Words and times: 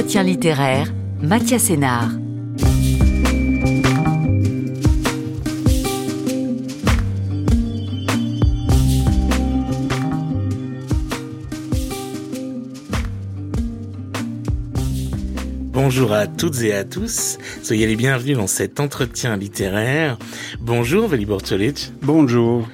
entretien 0.00 0.22
littéraire, 0.22 0.94
Mathias 1.20 1.64
Sénard. 1.64 2.08
Bonjour 15.70 16.14
à 16.14 16.26
toutes 16.26 16.62
et 16.62 16.72
à 16.72 16.84
tous, 16.84 17.36
soyez 17.62 17.86
les 17.86 17.96
bienvenus 17.96 18.38
dans 18.38 18.46
cet 18.46 18.80
entretien 18.80 19.36
littéraire. 19.36 20.16
Bonjour 20.62 21.08
Velibor 21.08 21.42
Čolić. 21.42 21.90
Bonjour. 22.00 22.66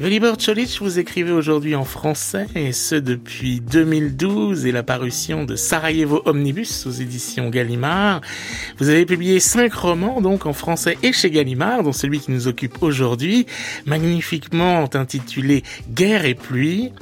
Velibor 0.00 0.38
Čolić, 0.38 0.78
vous 0.80 0.98
écrivez 0.98 1.30
aujourd'hui 1.30 1.74
en 1.74 1.84
français, 1.84 2.46
et 2.54 2.72
ce 2.72 2.94
depuis 2.94 3.60
2012 3.60 4.64
et 4.64 4.72
l'apparition 4.72 5.44
de 5.44 5.56
Sarajevo 5.56 6.22
Omnibus 6.24 6.86
aux 6.86 6.90
éditions 6.90 7.50
Gallimard. 7.50 8.22
Vous 8.78 8.88
avez 8.88 9.04
publié 9.04 9.40
cinq 9.40 9.74
romans, 9.74 10.22
donc 10.22 10.46
en 10.46 10.54
français 10.54 10.96
et 11.02 11.12
chez 11.12 11.30
Gallimard, 11.30 11.82
dont 11.82 11.92
celui 11.92 12.18
qui 12.18 12.30
nous 12.30 12.48
occupe 12.48 12.82
aujourd'hui, 12.82 13.44
magnifiquement 13.84 14.88
intitulé 14.94 15.64
Guerre 15.90 16.24
et 16.24 16.34
pluie. 16.34 16.92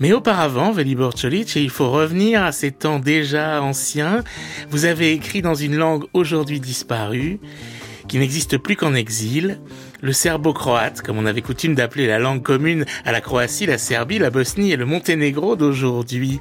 Mais 0.00 0.14
auparavant, 0.14 0.72
Velibor 0.72 1.14
Čolić, 1.14 1.58
et 1.58 1.62
il 1.62 1.68
faut 1.68 1.90
revenir 1.90 2.42
à 2.42 2.50
ces 2.50 2.70
temps 2.70 2.98
déjà 2.98 3.62
anciens, 3.62 4.24
vous 4.70 4.86
avez 4.86 5.12
écrit 5.12 5.42
dans 5.42 5.54
une 5.54 5.76
langue 5.76 6.04
aujourd'hui 6.14 6.60
disparue, 6.60 7.40
qui 8.12 8.18
n'existe 8.18 8.58
plus 8.58 8.76
qu'en 8.76 8.92
exil, 8.92 9.58
le 10.02 10.12
serbo-croate, 10.12 11.00
comme 11.00 11.16
on 11.16 11.24
avait 11.24 11.40
coutume 11.40 11.74
d'appeler 11.74 12.06
la 12.06 12.18
langue 12.18 12.42
commune 12.42 12.84
à 13.06 13.10
la 13.10 13.22
Croatie, 13.22 13.64
la 13.64 13.78
Serbie, 13.78 14.18
la 14.18 14.28
Bosnie 14.28 14.70
et 14.70 14.76
le 14.76 14.84
Monténégro 14.84 15.56
d'aujourd'hui. 15.56 16.38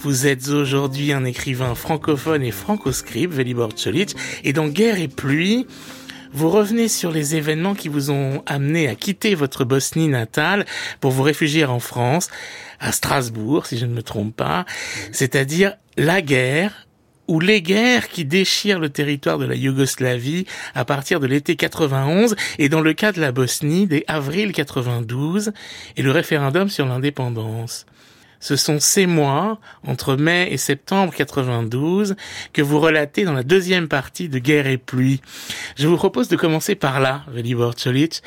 Vous 0.00 0.26
êtes 0.26 0.48
aujourd'hui 0.48 1.14
un 1.14 1.24
écrivain 1.24 1.74
francophone 1.74 2.42
et 2.42 2.50
francoscribe, 2.50 3.32
Velibor 3.32 3.74
Čolić, 3.74 4.14
et 4.44 4.52
dans 4.52 4.68
Guerre 4.68 5.00
et 5.00 5.08
pluie, 5.08 5.66
vous 6.34 6.50
revenez 6.50 6.88
sur 6.88 7.10
les 7.10 7.36
événements 7.36 7.74
qui 7.74 7.88
vous 7.88 8.10
ont 8.10 8.42
amené 8.44 8.86
à 8.86 8.96
quitter 8.96 9.34
votre 9.34 9.64
Bosnie 9.64 10.08
natale 10.08 10.66
pour 11.00 11.10
vous 11.10 11.22
réfugier 11.22 11.64
en 11.64 11.80
France, 11.80 12.28
à 12.80 12.92
Strasbourg, 12.92 13.64
si 13.64 13.78
je 13.78 13.86
ne 13.86 13.94
me 13.94 14.02
trompe 14.02 14.36
pas, 14.36 14.66
c'est-à-dire 15.10 15.78
la 15.96 16.20
guerre 16.20 16.86
ou 17.28 17.40
les 17.40 17.62
guerres 17.62 18.08
qui 18.08 18.24
déchirent 18.24 18.78
le 18.78 18.90
territoire 18.90 19.38
de 19.38 19.46
la 19.46 19.54
Yougoslavie 19.54 20.46
à 20.74 20.84
partir 20.84 21.20
de 21.20 21.26
l'été 21.26 21.56
91 21.56 22.36
et 22.58 22.68
dans 22.68 22.80
le 22.80 22.92
cas 22.92 23.12
de 23.12 23.20
la 23.20 23.32
Bosnie 23.32 23.86
dès 23.86 24.04
avril 24.08 24.52
92 24.52 25.52
et 25.96 26.02
le 26.02 26.10
référendum 26.10 26.68
sur 26.68 26.86
l'indépendance. 26.86 27.86
Ce 28.44 28.56
sont 28.56 28.78
ces 28.78 29.06
mois, 29.06 29.58
entre 29.86 30.16
mai 30.16 30.48
et 30.50 30.58
septembre 30.58 31.14
92, 31.14 32.14
que 32.52 32.60
vous 32.60 32.78
relatez 32.78 33.24
dans 33.24 33.32
la 33.32 33.42
deuxième 33.42 33.88
partie 33.88 34.28
de 34.28 34.38
Guerre 34.38 34.66
et 34.66 34.76
pluie. 34.76 35.22
Je 35.76 35.88
vous 35.88 35.96
propose 35.96 36.28
de 36.28 36.36
commencer 36.36 36.74
par 36.74 37.00
là, 37.00 37.24
Velibor 37.28 37.74
Čolić, 37.74 38.20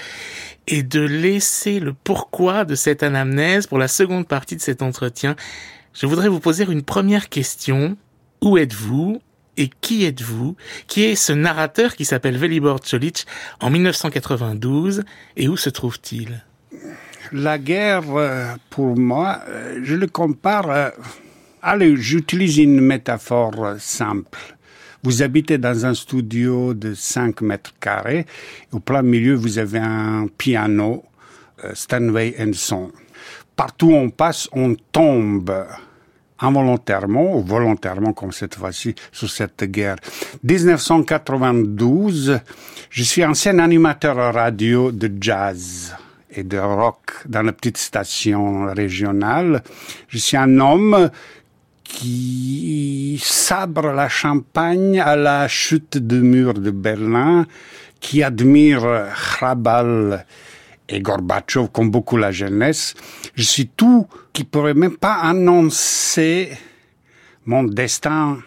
et 0.66 0.82
de 0.82 1.02
laisser 1.02 1.80
le 1.80 1.94
pourquoi 1.94 2.66
de 2.66 2.74
cette 2.74 3.04
anamnèse 3.04 3.68
pour 3.68 3.78
la 3.78 3.88
seconde 3.88 4.28
partie 4.28 4.56
de 4.56 4.62
cet 4.62 4.82
entretien. 4.82 5.36
Je 5.94 6.08
voudrais 6.08 6.30
vous 6.30 6.40
poser 6.40 6.66
une 6.68 6.82
première 6.82 7.30
question. 7.30 7.96
Où 8.42 8.58
êtes-vous 8.58 9.22
et 9.58 9.70
qui 9.82 10.06
êtes-vous 10.06 10.56
Qui 10.88 11.04
est 11.06 11.16
ce 11.16 11.34
narrateur 11.34 11.96
qui 11.96 12.06
s'appelle 12.06 12.38
Velibor 12.38 12.80
Čolić 12.84 13.26
en 13.60 13.70
1992 13.70 15.04
et 15.36 15.48
où 15.48 15.58
se 15.58 15.70
trouve-t-il? 15.70 16.44
La 17.34 17.58
guerre, 17.58 18.04
euh, 18.16 18.54
pour 18.70 18.98
moi, 18.98 19.42
euh, 19.50 19.80
je 19.84 19.96
le 19.96 20.08
compare. 20.08 20.70
euh, 20.70 20.90
Allez, 21.62 21.98
j'utilise 21.98 22.58
une 22.60 22.80
métaphore 22.80 23.76
simple. 23.80 24.40
Vous 25.04 25.22
habitez 25.24 25.58
dans 25.58 25.86
un 25.86 25.94
studio 25.94 26.74
de 26.74 26.94
5 26.94 27.42
mètres 27.42 27.74
carrés. 27.80 28.26
Au 28.72 28.80
plein 28.80 29.02
milieu, 29.02 29.34
vous 29.34 29.58
avez 29.58 29.80
un 29.80 30.28
piano 30.38 31.04
Stanway 31.74 32.36
Son. 32.54 32.92
Partout 33.56 33.88
où 33.88 33.96
on 33.96 34.10
passe, 34.10 34.48
on 34.54 34.76
tombe 34.92 35.66
involontairement 36.40 37.38
ou 37.38 37.44
volontairement, 37.44 38.14
comme 38.14 38.32
cette 38.32 38.56
fois-ci, 38.56 38.96
sur 39.12 39.30
cette 39.30 39.64
guerre. 39.64 39.98
1992, 40.44 42.40
je 42.90 43.04
suis 43.04 43.26
ancien 43.26 43.60
animateur 43.60 44.34
radio 44.34 44.92
de 44.92 45.12
jazz 45.20 45.96
et 46.32 46.44
de 46.44 46.58
rock 46.58 47.14
dans 47.26 47.42
la 47.42 47.52
petite 47.52 47.78
station 47.78 48.66
régionale. 48.74 49.64
Je 50.08 50.18
suis 50.18 50.38
un 50.38 50.60
homme 50.60 51.10
qui 51.84 53.20
sabre 53.24 53.94
la 53.94 54.10
Champagne 54.10 55.00
à 55.00 55.16
la 55.16 55.48
chute 55.48 55.98
du 55.98 56.20
mur 56.22 56.54
de 56.56 56.72
Berlin, 56.72 57.46
qui 58.00 58.24
admire 58.24 58.84
Hrabal 59.14 60.26
et 60.90 61.02
Gorbatchev 61.02 61.68
comme 61.72 61.92
beaucoup 61.92 62.18
la 62.18 62.32
jeunesse. 62.32 62.94
Je 63.36 63.44
suis 63.44 63.68
tout 63.68 64.08
qui 64.34 64.44
pourrait 64.44 64.74
même 64.74 64.98
pas 64.98 65.16
annoncer 65.16 66.52
mon 67.46 67.64
destin 67.64 68.40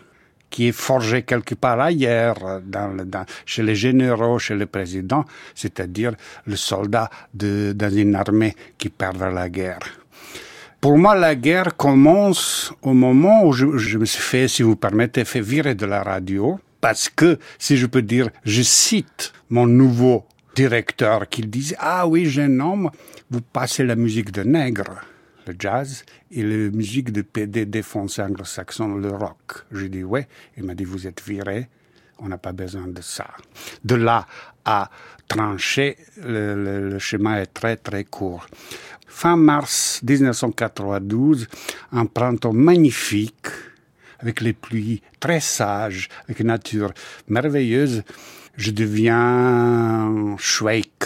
qui 0.51 0.69
est 0.69 0.73
forgé 0.73 1.23
quelque 1.23 1.55
part 1.55 1.81
ailleurs, 1.81 2.61
chez 3.47 3.63
les 3.63 3.77
généraux, 3.77 4.39
chez 4.39 4.57
le 4.57 4.67
président, 4.67 5.25
c'est-à-dire 5.55 6.15
le 6.45 6.57
soldat 6.57 7.09
de, 7.33 7.73
dans 7.73 7.91
une 7.91 8.17
armée 8.17 8.57
qui 8.77 8.89
perd 8.89 9.23
la 9.33 9.49
guerre. 9.49 9.79
Pour 10.81 10.99
moi, 10.99 11.15
la 11.15 11.35
guerre 11.35 11.77
commence 11.77 12.73
au 12.83 12.95
moment 12.95 13.45
où 13.45 13.53
je, 13.53 13.77
je 13.77 13.99
me 13.99 14.07
suis 14.07 14.23
fait, 14.23 14.49
si 14.49 14.63
vous 14.63 14.77
permettez, 14.77 15.25
fait 15.25 15.41
virer 15.41 15.75
de 15.75 15.87
la 15.87 16.03
radio, 16.03 16.59
parce 16.81 17.09
que, 17.09 17.39
si 17.59 17.77
je 17.77 17.87
peux 17.87 18.03
dire, 18.03 18.31
je 18.45 18.63
cite 18.63 19.33
mon 19.51 19.67
nouveau 19.67 20.25
directeur 20.61 21.27
qui 21.27 21.43
disait, 21.43 21.77
ah 21.79 22.07
oui, 22.07 22.27
jeune 22.27 22.61
homme, 22.61 22.91
vous 23.31 23.41
passez 23.41 23.83
la 23.83 23.97
musique 23.97 24.31
de 24.31 24.43
nègre 24.43 25.01
le 25.47 25.55
jazz 25.59 26.05
et 26.31 26.43
la 26.43 26.71
musique 26.71 27.13
de 27.13 27.23
PDD 27.23 27.83
français 27.83 28.23
anglo-saxon, 28.23 28.97
le 28.97 29.11
rock. 29.11 29.65
J'ai 29.73 29.89
dit 29.89 30.05
ouais. 30.05 30.29
Il 30.59 30.65
m'a 30.65 30.75
dit 30.75 30.85
vous 30.85 31.07
êtes 31.07 31.23
viré, 31.27 31.69
on 32.19 32.29
n'a 32.29 32.37
pas 32.37 32.53
besoin 32.53 32.87
de 32.89 33.01
ça. 33.01 33.27
De 33.83 33.95
là 33.95 34.27
à 34.67 34.91
trancher, 35.27 35.97
le, 36.23 36.55
le, 36.55 36.91
le, 36.91 36.99
chemin 36.99 37.37
est 37.41 37.53
très 37.55 37.77
très 37.79 38.05
court. 38.05 38.47
Fin 39.07 39.37
mars 39.37 40.03
1992, 40.03 41.49
un 41.93 42.05
printemps 42.05 42.53
magnifique, 42.53 43.49
avec 44.19 44.43
les 44.43 44.53
pluies 44.53 45.01
très 45.19 45.41
sages, 45.41 46.11
avec 46.25 46.41
une 46.41 46.49
nature 46.49 46.93
merveilleuse, 47.29 48.03
je 48.61 48.71
deviens 48.73 50.37
Schweik, 50.39 51.05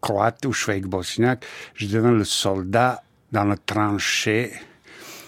croate 0.00 0.46
ou 0.46 0.52
Schweik 0.52 0.86
bosniaque, 0.86 1.44
je 1.74 1.86
deviens 1.86 2.12
le 2.12 2.24
soldat 2.24 3.02
dans 3.32 3.44
la 3.44 3.56
tranchée. 3.56 4.50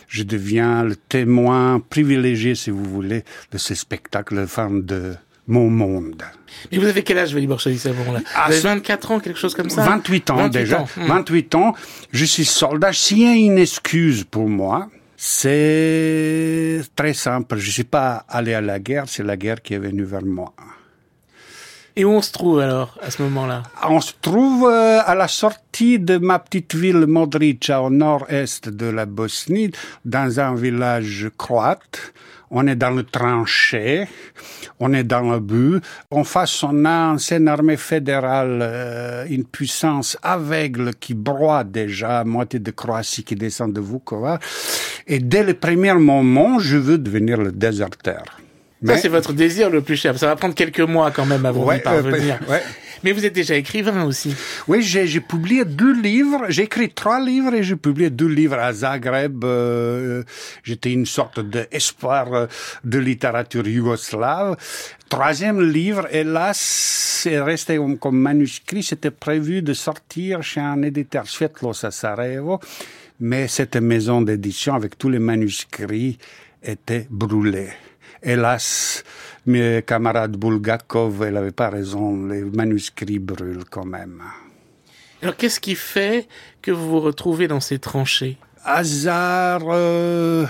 Je 0.08 0.22
deviens 0.22 0.82
le 0.84 0.96
témoin 0.96 1.80
privilégié, 1.90 2.54
si 2.54 2.70
vous 2.70 2.84
voulez, 2.84 3.24
de 3.52 3.58
ce 3.58 3.74
spectacle, 3.74 4.34
la 4.36 4.46
fin 4.46 4.70
de 4.70 5.14
mon 5.46 5.68
monde. 5.68 6.22
Mais 6.72 6.78
vous 6.78 6.86
avez 6.86 7.02
quel 7.02 7.18
âge, 7.18 7.34
Velibor 7.34 7.60
Čolić, 7.60 7.80
à 7.86 7.92
ce 7.92 7.96
moment-là? 7.98 8.20
Ah, 8.34 8.46
Vous 8.46 8.54
avez 8.54 8.60
24 8.62 9.10
ans, 9.10 9.20
quelque 9.20 9.38
chose 9.38 9.54
comme 9.54 9.68
ça? 9.68 9.84
28 9.84 10.30
ans 10.30 10.36
28 10.36 10.58
déjà. 10.58 10.80
ans, 10.80 10.88
hmm. 10.96 11.06
28 11.06 11.54
ans. 11.56 11.74
Je 12.12 12.24
suis 12.24 12.46
soldat. 12.46 12.94
S'il 12.94 13.18
y 13.18 13.26
a 13.26 13.34
une 13.34 13.58
excuse 13.58 14.24
pour 14.24 14.48
moi, 14.48 14.88
c'est 15.18 16.80
très 16.96 17.12
simple. 17.12 17.58
Je 17.58 17.66
ne 17.66 17.72
suis 17.72 17.84
pas 17.84 18.24
allé 18.30 18.54
à 18.54 18.62
la 18.62 18.78
guerre, 18.78 19.04
c'est 19.08 19.22
la 19.22 19.36
guerre 19.36 19.60
qui 19.60 19.74
est 19.74 19.78
venue 19.78 20.04
vers 20.04 20.24
moi. 20.24 20.54
Et 21.98 22.04
où 22.04 22.10
on 22.10 22.22
se 22.22 22.30
trouve 22.30 22.60
alors, 22.60 22.96
à 23.02 23.10
ce 23.10 23.20
moment-là? 23.22 23.64
On 23.88 24.00
se 24.00 24.12
trouve 24.22 24.68
euh, 24.70 25.00
à 25.04 25.16
la 25.16 25.26
sortie 25.26 25.98
de 25.98 26.16
ma 26.16 26.38
petite 26.38 26.76
ville 26.76 27.06
Modrica 27.08 27.82
au 27.82 27.90
nord-est 27.90 28.68
de 28.68 28.86
la 28.86 29.04
Bosnie, 29.04 29.72
dans 30.04 30.38
un 30.38 30.54
village 30.54 31.28
croate. 31.36 32.12
On 32.52 32.68
est 32.68 32.76
dans 32.76 32.92
le 32.92 33.02
tranché, 33.02 34.06
on 34.78 34.92
est 34.92 35.02
dans 35.02 35.28
le 35.28 35.40
but. 35.40 35.82
En 36.12 36.22
face, 36.22 36.62
on 36.62 36.84
a 36.84 36.88
une 36.88 37.14
ancienne 37.16 37.48
armée 37.48 37.76
fédérale, 37.76 38.60
euh, 38.62 39.26
une 39.28 39.44
puissance 39.44 40.16
aveugle 40.22 40.94
qui 40.94 41.14
broie 41.14 41.64
déjà, 41.64 42.22
moitié 42.22 42.60
de 42.60 42.70
Croatie 42.70 43.24
qui 43.24 43.34
descend 43.34 43.72
de 43.72 43.80
Vukovar. 43.80 44.38
Et 45.08 45.18
dès 45.18 45.42
le 45.42 45.54
premier 45.54 45.94
moment, 45.94 46.60
je 46.60 46.76
veux 46.76 46.98
devenir 46.98 47.38
le 47.38 47.50
déserteur. 47.50 48.22
Ça, 48.84 48.96
c'est 48.96 49.08
votre 49.08 49.32
désir 49.32 49.70
le 49.70 49.82
plus 49.82 49.96
cher. 49.96 50.16
Ça 50.18 50.26
va 50.26 50.36
prendre 50.36 50.54
quelques 50.54 50.80
mois 50.80 51.10
quand 51.10 51.26
même 51.26 51.44
avant 51.44 51.64
Ouais, 51.64 51.78
d'y 51.78 51.82
parvenir. 51.82 52.38
euh, 52.48 52.52
ouais. 52.52 52.62
Mais 53.04 53.12
vous 53.12 53.24
êtes 53.24 53.32
déjà 53.32 53.54
écrivain 53.54 54.04
aussi. 54.04 54.34
Oui, 54.66 54.82
j'ai 54.82 55.20
publié 55.20 55.64
deux 55.64 56.00
livres. 56.00 56.46
J'ai 56.48 56.64
écrit 56.64 56.88
trois 56.90 57.20
livres 57.20 57.54
et 57.54 57.62
j'ai 57.62 57.76
publié 57.76 58.10
deux 58.10 58.26
livres 58.26 58.58
à 58.58 58.72
Zagreb. 58.72 59.44
Euh, 59.44 60.22
J'étais 60.64 60.92
une 60.92 61.06
sorte 61.06 61.38
d'espoir 61.40 62.32
euh, 62.34 62.46
de 62.84 62.98
littérature 62.98 63.66
yougoslave. 63.68 64.56
Troisième 65.08 65.60
livre, 65.60 66.06
hélas, 66.12 66.58
c'est 66.58 67.40
resté 67.40 67.78
comme, 68.00 68.18
manuscrit. 68.18 68.82
C'était 68.82 69.12
prévu 69.12 69.62
de 69.62 69.74
sortir 69.74 70.42
chez 70.42 70.60
un 70.60 70.82
éditeur 70.82 71.26
Svetlos 71.28 71.84
à 71.84 71.90
Sarajevo. 71.90 72.58
Mais 73.20 73.48
cette 73.48 73.76
maison 73.76 74.22
d'édition, 74.22 74.74
avec 74.74 74.98
tous 74.98 75.08
les 75.08 75.18
manuscrits, 75.18 76.18
étaient 76.62 77.06
brûlés. 77.10 77.70
Hélas, 78.22 79.04
mes 79.46 79.82
camarades 79.86 80.36
Bulgakov, 80.36 81.22
elle 81.22 81.34
n'avait 81.34 81.52
pas 81.52 81.70
raison, 81.70 82.26
les 82.26 82.42
manuscrits 82.42 83.18
brûlent 83.18 83.64
quand 83.70 83.86
même. 83.86 84.22
Alors 85.22 85.36
qu'est-ce 85.36 85.60
qui 85.60 85.74
fait 85.74 86.26
que 86.62 86.70
vous 86.70 86.88
vous 86.88 87.00
retrouvez 87.00 87.48
dans 87.48 87.60
ces 87.60 87.78
tranchées? 87.78 88.38
Hasard, 88.64 89.62
euh, 89.68 90.46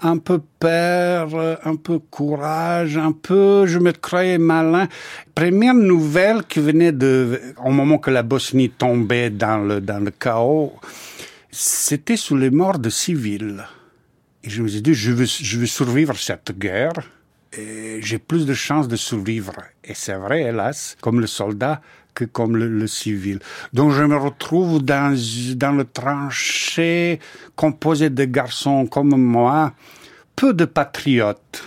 un 0.00 0.18
peu 0.18 0.40
peur, 0.58 1.58
un 1.64 1.76
peu 1.76 1.98
courage, 1.98 2.96
un 2.98 3.12
peu, 3.12 3.66
je 3.66 3.78
me 3.78 3.92
croyais 3.92 4.38
malin. 4.38 4.88
Première 5.34 5.74
nouvelle 5.74 6.44
qui 6.44 6.60
venait 6.60 6.92
de, 6.92 7.40
au 7.64 7.70
moment 7.70 7.98
que 7.98 8.10
la 8.10 8.22
Bosnie 8.22 8.70
tombait 8.70 9.30
dans 9.30 9.58
le, 9.58 9.80
dans 9.80 10.02
le 10.02 10.10
chaos, 10.10 10.72
c'était 11.50 12.16
sous 12.16 12.36
les 12.36 12.50
morts 12.50 12.78
de 12.78 12.90
civils. 12.90 13.64
Et 14.46 14.50
je 14.50 14.62
me 14.62 14.68
suis 14.68 14.80
dit, 14.80 14.94
je 14.94 15.10
veux, 15.10 15.26
je 15.26 15.58
veux 15.58 15.66
survivre 15.66 16.16
cette 16.16 16.56
guerre. 16.56 16.92
J'ai 17.52 18.18
plus 18.18 18.46
de 18.46 18.54
chances 18.54 18.86
de 18.86 18.96
survivre. 18.96 19.54
Et 19.82 19.94
c'est 19.94 20.14
vrai, 20.14 20.42
hélas, 20.42 20.96
comme 21.00 21.20
le 21.20 21.26
soldat 21.26 21.80
que 22.14 22.24
comme 22.24 22.56
le, 22.56 22.86
civil. 22.86 23.40
Donc 23.74 23.92
je 23.92 24.02
me 24.02 24.16
retrouve 24.16 24.82
dans, 24.82 25.14
dans 25.56 25.72
le 25.72 25.84
tranché 25.84 27.20
composé 27.56 28.08
de 28.08 28.24
garçons 28.24 28.86
comme 28.86 29.14
moi, 29.20 29.74
peu 30.34 30.54
de 30.54 30.64
patriotes. 30.64 31.62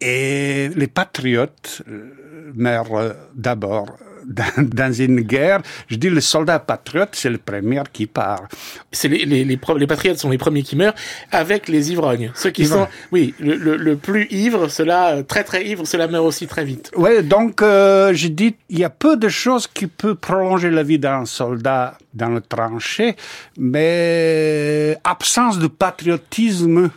Et 0.00 0.68
les 0.76 0.88
patriotes 0.88 1.82
euh, 1.88 2.52
meurent 2.54 3.14
d'abord 3.34 3.96
dans, 4.26 4.44
dans, 4.58 4.92
une 4.92 5.20
guerre. 5.20 5.60
Je 5.88 5.96
dis 5.96 6.10
le 6.10 6.20
soldat 6.20 6.58
patriote, 6.58 7.10
c'est 7.12 7.30
le 7.30 7.38
premier 7.38 7.82
qui 7.92 8.06
part. 8.06 8.48
C'est 8.92 9.08
les, 9.08 9.24
les, 9.24 9.44
les, 9.44 9.58
les, 9.78 9.86
patriotes 9.86 10.18
sont 10.18 10.30
les 10.30 10.38
premiers 10.38 10.62
qui 10.62 10.76
meurent 10.76 10.94
avec 11.32 11.68
les 11.68 11.92
ivrognes. 11.92 12.32
Ceux 12.34 12.50
qui 12.50 12.62
Ivre. 12.62 12.74
sont, 12.74 12.88
oui, 13.12 13.34
le, 13.38 13.56
le, 13.56 13.76
le 13.76 13.96
plus 13.96 14.26
ivre, 14.30 14.68
cela 14.68 15.22
très 15.22 15.44
très 15.44 15.64
ivre, 15.66 15.86
cela 15.86 16.08
meurt 16.08 16.24
aussi 16.24 16.46
très 16.46 16.64
vite. 16.64 16.90
Oui, 16.96 17.22
donc 17.22 17.62
euh, 17.62 18.12
je 18.14 18.28
dis, 18.28 18.56
il 18.68 18.78
y 18.78 18.84
a 18.84 18.90
peu 18.90 19.16
de 19.16 19.28
choses 19.28 19.66
qui 19.66 19.86
peuvent 19.86 20.16
prolonger 20.16 20.70
la 20.70 20.82
vie 20.82 20.98
d'un 20.98 21.24
soldat 21.24 21.98
dans 22.12 22.28
le 22.28 22.40
tranché, 22.40 23.16
mais 23.58 24.96
absence 25.04 25.58
de 25.58 25.66
patriotisme 25.66 26.90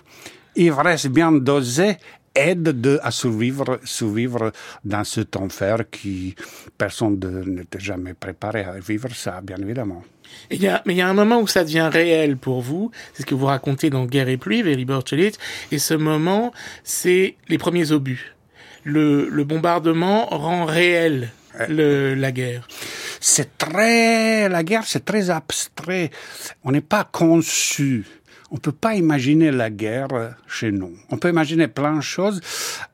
ivresse 0.56 1.08
bien 1.08 1.32
dosée 1.32 1.98
aide 2.38 2.82
de, 2.82 3.00
à 3.04 3.12
survivre, 3.12 3.80
survivre 3.84 4.52
dans 4.86 5.04
cet 5.04 5.36
enfer 5.36 5.90
qui 5.90 6.36
personne 6.78 7.20
n'était 7.46 7.80
jamais 7.80 8.14
préparé 8.14 8.64
à 8.64 8.80
vivre 8.80 9.10
ça, 9.14 9.42
bien 9.42 9.58
évidemment. 9.58 10.04
Il 10.52 10.62
y 10.62 10.68
a, 10.68 10.82
mais 10.86 10.94
il 10.94 10.98
y 10.98 11.02
a 11.02 11.08
un 11.08 11.14
moment 11.14 11.40
où 11.40 11.48
ça 11.48 11.64
devient 11.64 11.90
réel 11.92 12.38
pour 12.38 12.62
vous. 12.62 12.92
C'est 13.14 13.24
ce 13.24 13.26
que 13.26 13.36
vous 13.36 13.46
racontez 13.46 13.90
dans 13.90 14.06
Guerre 14.06 14.30
et 14.30 14.38
pluie, 14.38 14.62
Veli 14.62 14.86
Borchelit. 14.86 15.34
Et 15.72 15.80
ce 15.80 15.94
moment, 15.94 16.52
c'est 16.84 17.36
les 17.48 17.58
premiers 17.58 17.92
obus. 17.92 18.36
Le, 18.84 19.28
le 19.30 19.44
bombardement 19.44 20.28
rend 20.28 20.66
réel 20.66 21.30
le, 21.70 22.14
la 22.14 22.32
guerre. 22.32 22.68
C'est 23.20 23.58
très, 23.58 24.48
la 24.48 24.64
guerre, 24.64 24.84
c'est 24.86 25.04
très 25.04 25.30
abstrait. 25.30 26.12
On 26.64 26.72
n'est 26.72 26.82
pas 26.82 27.04
conçu 27.04 28.06
on 28.52 28.58
peut 28.58 28.72
pas 28.72 28.96
imaginer 28.96 29.52
la 29.52 29.70
guerre 29.70 30.36
chez 30.48 30.72
nous. 30.72 30.94
On 31.10 31.18
peut 31.18 31.30
imaginer 31.30 31.68
plein 31.68 31.98
de 31.98 32.02
choses. 32.02 32.42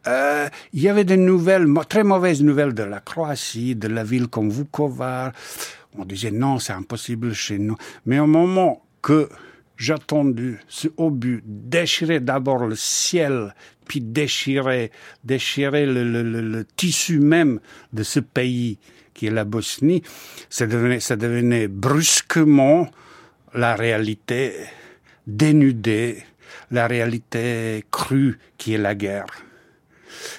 Euh, 0.07 0.47
il 0.73 0.81
y 0.81 0.89
avait 0.89 1.03
des 1.03 1.17
nouvelles, 1.17 1.67
très 1.87 2.03
mauvaises 2.03 2.41
nouvelles 2.41 2.73
de 2.73 2.83
la 2.83 2.99
Croatie, 2.99 3.75
de 3.75 3.87
la 3.87 4.03
ville 4.03 4.27
comme 4.27 4.49
Vukovar. 4.49 5.31
On 5.97 6.05
disait 6.05 6.31
non, 6.31 6.59
c'est 6.59 6.73
impossible 6.73 7.33
chez 7.33 7.59
nous. 7.59 7.75
Mais 8.05 8.19
au 8.19 8.27
moment 8.27 8.83
que 9.01 9.29
j'ai 9.77 9.95
ce 10.67 10.87
obus 10.97 11.43
déchirer 11.45 12.19
d'abord 12.19 12.65
le 12.65 12.75
ciel, 12.75 13.53
puis 13.87 14.01
déchirer, 14.01 14.91
déchirer 15.23 15.85
le, 15.85 16.03
le, 16.03 16.65
tissu 16.77 17.19
même 17.19 17.59
de 17.91 18.03
ce 18.03 18.19
pays 18.19 18.79
qui 19.13 19.27
est 19.27 19.31
la 19.31 19.43
Bosnie, 19.43 20.01
ça 20.49 20.67
devenait, 20.67 20.99
ça 20.99 21.15
devenait 21.15 21.67
brusquement 21.67 22.87
la 23.53 23.75
réalité 23.75 24.53
dénuder 25.27 26.23
la 26.71 26.87
réalité 26.87 27.85
crue 27.91 28.39
qui 28.57 28.73
est 28.73 28.77
la 28.77 28.95
guerre. 28.95 29.27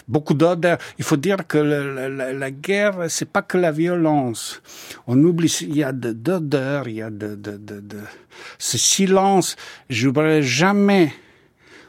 Beaucoup 0.09 0.35
d'odeurs. 0.35 0.79
Il 0.99 1.05
faut 1.05 1.17
dire 1.17 1.47
que 1.47 1.59
la, 1.59 2.51
guerre, 2.51 3.07
c'est 3.09 3.31
pas 3.31 3.43
que 3.43 3.59
la 3.59 3.73
violence. 3.73 4.63
On 5.07 5.23
oublie, 5.23 5.55
il 5.63 5.77
y 5.77 5.83
a 5.83 5.93
d'odeurs, 5.93 6.89
il 6.89 6.97
y 6.97 7.03
a 7.03 7.11
de, 7.11 7.35
de, 7.35 7.57
de, 7.57 7.81
de, 7.81 7.99
ce 8.59 8.79
silence. 8.79 9.57
Je 9.91 10.07
n'oublierai 10.07 10.43
jamais 10.43 11.13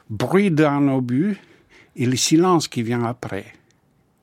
bruit 0.10 0.52
d'un 0.52 0.88
obus 0.90 1.38
et 1.96 2.06
le 2.06 2.16
silence 2.16 2.68
qui 2.68 2.84
vient 2.84 3.04
après, 3.04 3.46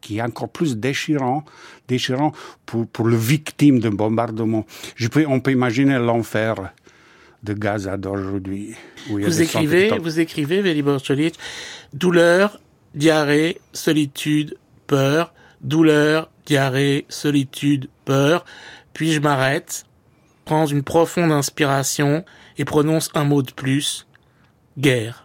qui 0.01 0.19
est 0.19 0.23
encore 0.23 0.49
plus 0.49 0.77
déchirant, 0.77 1.45
déchirant 1.89 2.33
pour, 2.67 2.87
pour 2.87 3.07
le 3.07 3.17
victime 3.17 3.79
d'un 3.79 3.91
bombardement. 3.91 4.67
Je 4.97 5.09
peux, 5.09 5.25
on 5.27 5.41
peut 5.41 5.53
imaginer 5.53 5.99
l'enfer 5.99 6.73
de 7.43 7.55
Gaza 7.55 7.97
d'aujourd'hui. 7.97 8.75
Vous 9.09 9.43
écrivez, 9.43 9.91
vous 9.99 10.21
écrivez, 10.21 10.63
Velibor 10.63 11.01
douleur, 11.93 12.61
diarrhée, 12.95 13.61
solitude, 13.73 14.57
peur, 14.87 15.35
douleur, 15.61 16.31
diarrhée, 16.47 17.07
solitude, 17.09 17.89
peur, 18.05 18.45
puis 18.93 19.13
je 19.13 19.21
m'arrête, 19.21 19.85
prends 20.45 20.67
une 20.67 20.83
profonde 20.83 21.33
inspiration 21.33 22.25
et 22.59 22.65
prononce 22.65 23.11
un 23.15 23.25
mot 23.25 23.43
de 23.43 23.53
plus, 23.53 24.07
guerre. 24.79 25.22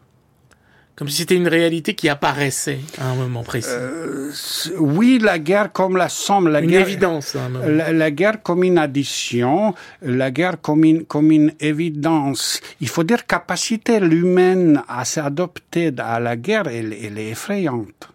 Comme 0.98 1.10
si 1.10 1.18
c'était 1.18 1.36
une 1.36 1.48
réalité 1.48 1.94
qui 1.94 2.10
apparaissait 2.10 2.80
à 2.98 3.10
un 3.10 3.14
moment 3.14 3.44
précis. 3.44 3.70
Euh, 3.70 4.32
oui, 4.80 5.20
la 5.22 5.38
guerre 5.38 5.72
comme 5.72 5.96
la 5.96 6.10
somme, 6.10 6.48
la 6.48 6.60
une 6.60 6.72
guerre, 6.72 6.88
évidence. 6.88 7.36
À 7.36 7.44
un 7.44 7.50
moment. 7.50 7.66
La, 7.68 7.94
la, 7.94 8.10
guerre 8.10 8.42
comme 8.42 8.64
une 8.64 8.80
addition, 8.80 9.76
la 10.02 10.32
guerre 10.32 10.60
comme 10.60 10.84
une, 10.84 11.06
comme 11.06 11.32
une 11.32 11.54
évidence. 11.60 12.62
Il 12.82 12.90
faut 12.90 13.04
dire 13.04 13.28
capacité 13.28 14.00
l'humaine 14.00 14.82
à 14.88 15.06
s'adopter 15.06 15.94
à 16.00 16.20
la 16.20 16.36
guerre, 16.36 16.68
elle, 16.68 16.96
elle 17.00 17.20
est 17.20 17.30
effrayante. 17.30 18.10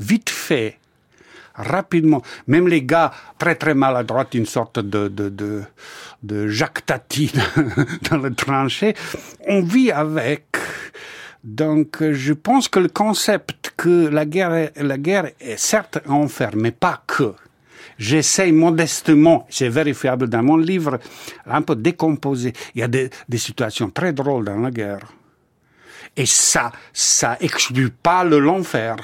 Vite 0.00 0.30
fait, 0.30 0.78
rapidement. 1.54 2.22
Même 2.48 2.66
les 2.66 2.82
gars 2.82 3.12
très 3.38 3.54
très 3.54 3.74
maladroits, 3.74 4.26
une 4.34 4.46
sorte 4.46 4.80
de, 4.80 5.06
de, 5.06 5.28
de, 5.28 5.62
de 6.24 6.48
Jacques 6.48 6.86
Tati 6.86 7.32
dans 8.10 8.18
le 8.18 8.34
tranché, 8.34 8.96
on 9.46 9.62
vit 9.62 9.92
avec. 9.92 10.46
Donc, 11.44 12.02
je 12.02 12.32
pense 12.32 12.68
que 12.68 12.78
le 12.78 12.88
concept 12.88 13.74
que 13.76 14.08
la 14.08 14.24
guerre, 14.24 14.70
la 14.76 14.96
guerre 14.96 15.30
est 15.40 15.58
certes 15.58 15.98
un 16.08 16.14
enfer, 16.14 16.52
mais 16.56 16.70
pas 16.70 17.02
que. 17.06 17.34
J'essaye 17.98 18.50
modestement, 18.50 19.46
c'est 19.50 19.68
vérifiable 19.68 20.28
dans 20.28 20.42
mon 20.42 20.56
livre, 20.56 20.98
un 21.46 21.60
peu 21.60 21.76
décomposer. 21.76 22.54
Il 22.74 22.80
y 22.80 22.82
a 22.82 22.88
des, 22.88 23.10
situations 23.36 23.90
très 23.90 24.14
drôles 24.14 24.46
dans 24.46 24.56
la 24.56 24.70
guerre. 24.70 25.00
Et 26.16 26.26
ça, 26.26 26.72
ça 26.94 27.36
exclut 27.40 27.90
pas 27.90 28.24
le 28.24 28.38
l'enfer. 28.38 28.96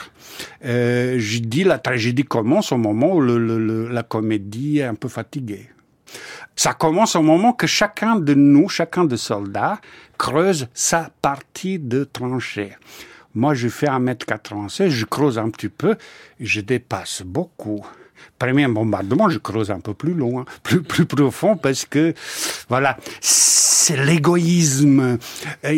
Euh, 0.64 1.16
je 1.18 1.40
dis 1.40 1.64
la 1.64 1.78
tragédie 1.78 2.25
commence 2.25 2.73
au 2.73 2.78
moment 2.78 3.16
où 3.16 3.20
la 3.20 4.02
comédie 4.02 4.78
est 4.78 4.85
un 4.85 4.94
peu 4.94 5.09
fatiguée. 5.09 5.68
Ça 6.57 6.75
commence 6.75 7.16
au 7.16 7.23
moment 7.23 7.52
que 7.52 7.66
chacun 7.66 8.16
de 8.16 8.35
nous, 8.35 8.69
chacun 8.69 9.04
de 9.04 9.16
soldats, 9.16 9.80
creuse 10.19 10.69
sa 10.75 11.11
partie 11.23 11.78
de 11.78 12.04
tranchée. 12.04 12.76
Moi, 13.35 13.54
je 13.54 13.69
fais 13.69 13.87
1m96, 13.87 14.88
je 14.88 15.04
creuse 15.04 15.38
un 15.38 15.50
petit 15.50 15.69
peu, 15.69 15.97
je 16.40 16.61
dépasse 16.61 17.23
beaucoup. 17.25 17.87
Premier 18.38 18.66
bombardement, 18.66 19.28
je 19.28 19.38
creuse 19.38 19.71
un 19.71 19.80
peu 19.80 19.95
plus 19.95 20.14
loin, 20.14 20.45
plus, 20.62 20.83
plus 20.83 21.07
profond, 21.07 21.57
parce 21.57 21.85
que, 21.85 22.12
voilà, 22.69 22.99
c'est 23.21 23.97
l'égoïsme, 23.97 25.19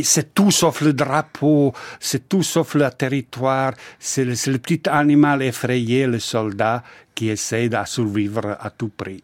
c'est 0.03 0.35
tout 0.35 0.51
sauf 0.51 0.81
le 0.81 0.93
drapeau, 0.93 1.73
c'est 2.01 2.29
tout 2.29 2.43
sauf 2.43 2.75
le 2.75 2.89
territoire, 2.91 3.75
c'est 3.99 4.25
le, 4.25 4.35
le 4.51 4.59
petit 4.59 4.89
animal 4.89 5.43
effrayé, 5.43 6.07
le 6.07 6.19
soldat, 6.19 6.83
qui 7.15 7.29
essaie 7.29 7.69
de 7.69 7.79
survivre 7.85 8.57
à 8.59 8.71
tout 8.71 8.89
prix. 8.89 9.23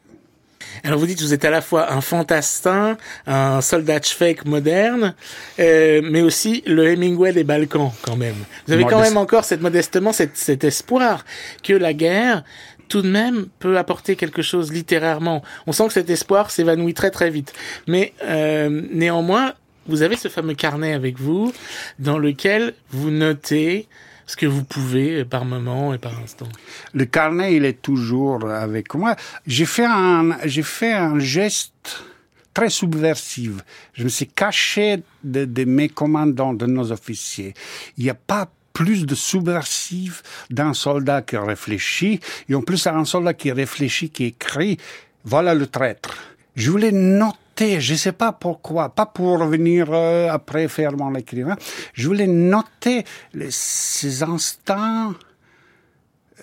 Alors 0.85 0.99
vous 0.99 1.07
dites 1.07 1.21
vous 1.21 1.35
êtes 1.35 1.45
à 1.45 1.51
la 1.51 1.61
fois 1.61 1.93
un 1.93 2.01
fantastin, 2.01 2.97
un 3.27 3.61
soldat 3.61 4.01
fake 4.03 4.45
moderne, 4.45 5.15
euh, 5.59 6.01
mais 6.05 6.23
aussi 6.23 6.63
le 6.67 6.93
Hemingway 6.93 7.33
des 7.33 7.45
Balkans 7.45 7.93
quand 8.03 8.17
même. 8.17 8.37
Vous 8.67 8.73
avez 8.73 8.85
quand 8.85 9.01
même 9.01 9.17
encore 9.17 9.45
cette 9.45 9.61
modestement 9.61 10.13
cet, 10.13 10.37
cet 10.37 10.65
espoir 10.65 11.25
que 11.63 11.73
la 11.73 11.93
guerre 11.93 12.45
tout 12.89 13.03
de 13.03 13.09
même 13.09 13.47
peut 13.59 13.79
apporter 13.79 14.17
quelque 14.17 14.43
chose 14.43 14.73
littérairement. 14.73 15.43
On 15.67 15.73
sent 15.73 15.89
que 15.89 15.93
cet 15.93 16.11
espoir 16.11 16.51
s'évanouit 16.51 16.95
très 16.95 17.11
très 17.11 17.31
vite. 17.31 17.53
Mais 17.87 18.15
euh, 18.23 18.83
néanmoins, 18.91 19.55
vous 19.87 20.03
avez 20.03 20.17
ce 20.17 20.29
fameux 20.29 20.55
carnet 20.55 20.93
avec 20.93 21.19
vous 21.19 21.53
dans 21.99 22.19
lequel 22.19 22.75
vous 22.91 23.11
notez 23.11 23.89
ce 24.29 24.37
que 24.37 24.47
vous 24.47 24.63
pouvez 24.63 25.25
par 25.25 25.45
moment 25.47 25.95
et 25.95 25.99
par 25.99 26.17
instant. 26.21 26.49
Le 26.93 27.07
carnet, 27.07 27.57
il 27.57 27.65
est 27.65 27.81
toujours 27.81 28.49
avec 28.49 28.95
moi. 28.95 29.17
J'ai 29.47 29.65
fait 29.65 29.87
un, 29.87 30.37
j'ai 30.45 30.63
fait 30.63 30.93
un 30.93 31.19
geste 31.19 32.05
très 32.53 32.69
subversive. 32.69 33.63
Je 33.95 34.05
me 34.05 34.09
suis 34.11 34.27
caché 34.27 35.03
de, 35.25 35.47
de 35.47 35.65
mes 35.65 35.89
commandants, 35.89 36.53
de 36.53 36.67
nos 36.67 36.93
officiers. 36.93 37.55
Il 37.97 38.05
n'y 38.05 38.11
a 38.11 38.15
pas 38.15 38.51
plus 38.75 39.07
de 39.07 39.15
subversif 39.15 40.23
d'un 40.51 40.75
soldat 40.75 41.23
qui 41.23 41.37
réfléchit, 41.39 42.21
et 42.49 42.55
en 42.55 42.61
plus 42.63 42.87
un 42.87 43.05
soldat 43.07 43.33
qui 43.35 43.51
réfléchit, 43.51 44.11
qui 44.11 44.27
écrit, 44.27 44.77
voilà 45.25 45.55
le 45.55 45.67
traître. 45.67 46.15
Je 46.55 46.71
voulais 46.71 46.93
noter, 46.93 47.39
je 47.59 47.93
ne 47.93 47.99
sais 47.99 48.13
pas 48.13 48.33
pourquoi, 48.33 48.89
pas 48.91 49.07
pour 49.07 49.45
venir 49.45 49.89
euh, 49.91 50.29
après 50.31 50.69
faire 50.69 50.97
mon 50.97 51.15
écrivain, 51.15 51.57
je 51.93 52.07
voulais 52.07 52.27
noter 52.27 53.05
ces 53.51 54.23
instants. 54.23 55.15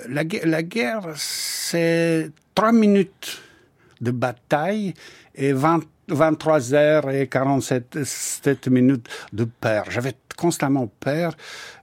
La, 0.09 0.23
la 0.43 0.63
guerre, 0.63 1.07
c'est 1.15 2.31
trois 2.53 2.73
minutes 2.73 3.41
de 4.01 4.11
bataille 4.11 4.93
et 5.33 5.53
20 5.53 5.81
23 6.07 6.73
heures 6.73 7.09
et 7.09 7.27
47 7.27 8.67
minutes 8.67 9.07
de 9.33 9.45
peur. 9.45 9.85
J'avais 9.89 10.13
constamment 10.35 10.87
peur. 10.87 11.35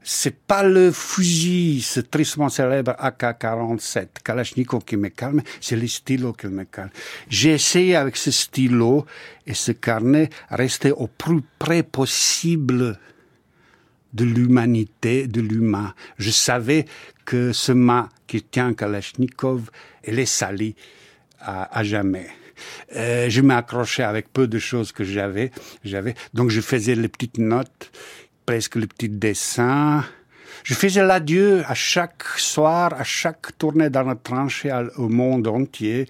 C'est 0.03 0.37
pas 0.37 0.63
le 0.63 0.91
fusil, 0.91 1.83
ce 1.83 2.01
tristement 2.01 2.49
célèbre 2.49 2.95
AK-47 2.99 4.09
Kalachnikov 4.25 4.85
qui 4.85 4.97
me 4.97 5.09
calme, 5.09 5.43
c'est 5.61 5.77
le 5.77 5.87
stylo 5.87 6.33
qui 6.33 6.47
me 6.49 6.65
calme. 6.65 6.91
J'ai 7.29 7.53
essayé 7.53 7.97
avec 7.97 8.17
ce 8.17 8.31
stylo 8.31 9.07
et 9.47 9.55
ce 9.55 9.73
carnet 9.73 10.31
rester 10.51 10.93
au 10.93 11.07
plus 11.07 11.43
près 11.59 11.83
possible 11.83 12.99
de 14.13 14.25
l'humanité, 14.25 15.27
de 15.27 15.41
l'humain. 15.41 15.95
Je 16.19 16.31
savais 16.31 16.85
que 17.25 17.53
ce 17.53 17.73
main 17.73 18.09
qui 18.27 18.43
tient 18.43 18.75
Kalachnikov, 18.75 19.71
elle 20.03 20.19
est 20.19 20.27
salie 20.27 20.75
à, 21.41 21.79
à 21.79 21.83
jamais. 21.83 22.29
Euh, 22.97 23.29
je 23.29 23.41
m'accrochais 23.41 24.03
avec 24.03 24.33
peu 24.33 24.47
de 24.47 24.59
choses 24.59 24.93
que 24.93 25.05
j'avais. 25.05 25.51
J'avais 25.85 26.15
donc 26.35 26.51
je 26.51 26.61
faisais 26.61 26.95
les 26.95 27.09
petites 27.09 27.39
notes, 27.39 27.91
presque 28.47 28.77
les 28.77 28.87
petits 28.87 29.09
dessins. 29.09 30.05
Je 30.65 30.75
faisais 30.75 31.03
l'adieu 31.03 31.65
à 31.67 31.75
chaque 31.75 32.25
soir, 32.37 32.95
à 32.95 33.05
chaque 33.05 33.57
tournée 33.59 33.91
dans 33.91 34.05
la 34.05 34.15
tranchée 34.15 34.73
au 34.97 35.09
monde 35.09 35.49
entier. 35.49 36.07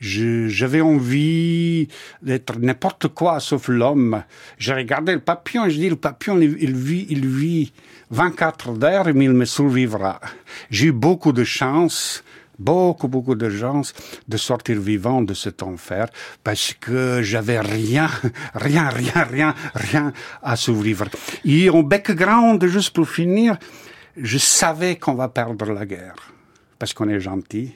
J'avais 0.00 0.80
envie 0.80 1.88
d'être 2.22 2.58
n'importe 2.58 3.08
quoi 3.08 3.40
sauf 3.40 3.68
l'homme. 3.68 4.22
J'ai 4.58 4.74
regardé 4.74 5.12
le 5.12 5.20
papillon 5.20 5.66
et 5.66 5.70
je 5.70 5.78
dis 5.78 5.88
le 5.88 5.96
papillon 5.96 6.38
il, 6.40 6.56
il 6.60 6.76
vit, 6.76 7.06
il 7.10 7.26
vit 7.26 7.72
24 8.10 8.84
heures 8.84 9.08
mais 9.14 9.24
il 9.24 9.32
me 9.32 9.44
survivra. 9.44 10.20
J'ai 10.70 10.86
eu 10.86 10.92
beaucoup 10.92 11.32
de 11.32 11.44
chance 11.44 12.22
beaucoup, 12.58 13.08
beaucoup 13.08 13.34
de 13.34 13.48
gens 13.48 13.82
de 14.26 14.36
sortir 14.36 14.80
vivant 14.80 15.22
de 15.22 15.34
cet 15.34 15.62
enfer 15.62 16.08
parce 16.42 16.74
que 16.74 17.22
j'avais 17.22 17.60
rien, 17.60 18.08
rien, 18.54 18.88
rien, 18.88 19.22
rien, 19.22 19.54
rien 19.74 20.12
à 20.42 20.56
survivre. 20.56 21.06
Et 21.44 21.70
en 21.70 21.82
background, 21.82 22.64
juste 22.66 22.94
pour 22.94 23.08
finir, 23.08 23.56
je 24.16 24.38
savais 24.38 24.96
qu'on 24.96 25.14
va 25.14 25.28
perdre 25.28 25.72
la 25.72 25.86
guerre 25.86 26.16
parce 26.78 26.92
qu'on 26.92 27.08
est 27.08 27.20
gentil. 27.20 27.74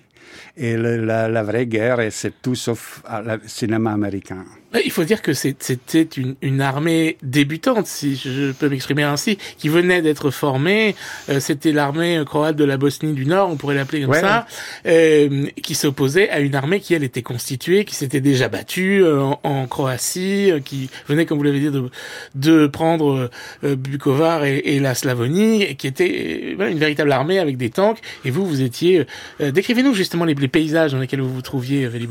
Et 0.56 0.76
la, 0.76 1.28
la, 1.28 1.42
vraie 1.42 1.66
guerre, 1.66 2.00
c'est 2.10 2.40
tout 2.40 2.54
sauf 2.54 3.02
le 3.24 3.40
cinéma 3.46 3.92
américain. 3.92 4.44
Il 4.84 4.90
faut 4.90 5.04
dire 5.04 5.20
que 5.20 5.32
c'était 5.34 6.08
une, 6.16 6.34
une, 6.40 6.60
armée 6.60 7.18
débutante, 7.22 7.86
si 7.86 8.16
je 8.16 8.52
peux 8.52 8.68
m'exprimer 8.68 9.02
ainsi, 9.02 9.36
qui 9.58 9.68
venait 9.68 10.00
d'être 10.00 10.30
formée. 10.30 10.94
Euh, 11.28 11.40
c'était 11.40 11.72
l'armée 11.72 12.22
croate 12.24 12.56
de 12.56 12.64
la 12.64 12.78
Bosnie 12.78 13.12
du 13.12 13.26
Nord, 13.26 13.50
on 13.50 13.56
pourrait 13.56 13.74
l'appeler 13.74 14.02
comme 14.02 14.14
ça, 14.14 14.46
euh, 14.86 15.46
qui 15.62 15.74
s'opposait 15.74 16.30
à 16.30 16.40
une 16.40 16.54
armée 16.54 16.80
qui, 16.80 16.94
elle, 16.94 17.04
était 17.04 17.22
constituée, 17.22 17.84
qui 17.84 17.94
s'était 17.94 18.20
déjà 18.20 18.48
battue 18.48 19.02
euh, 19.02 19.20
en, 19.20 19.40
en, 19.42 19.66
Croatie, 19.66 20.50
euh, 20.50 20.60
qui 20.60 20.88
venait, 21.06 21.26
comme 21.26 21.38
vous 21.38 21.44
l'avez 21.44 21.60
dit, 21.60 21.70
de, 21.70 21.90
de 22.34 22.66
prendre 22.66 23.30
Bukovar 23.62 24.44
et, 24.44 24.58
et, 24.58 24.80
la 24.80 24.94
Slavonie, 24.94 25.62
et 25.62 25.74
qui 25.74 25.86
était 25.86 26.54
une 26.58 26.78
véritable 26.78 27.12
armée 27.12 27.38
avec 27.38 27.56
des 27.56 27.70
tanks. 27.70 27.98
Et 28.24 28.30
vous, 28.30 28.46
vous 28.46 28.62
étiez... 28.62 29.06
Décrivez-nous 29.40 29.94
justement 29.94 30.24
les, 30.24 30.34
les, 30.34 30.48
paysages 30.48 30.92
dans 30.92 30.98
lesquels 30.98 31.20
vous 31.20 31.32
vous 31.32 31.42
trouviez, 31.42 31.86
Veli 31.86 32.08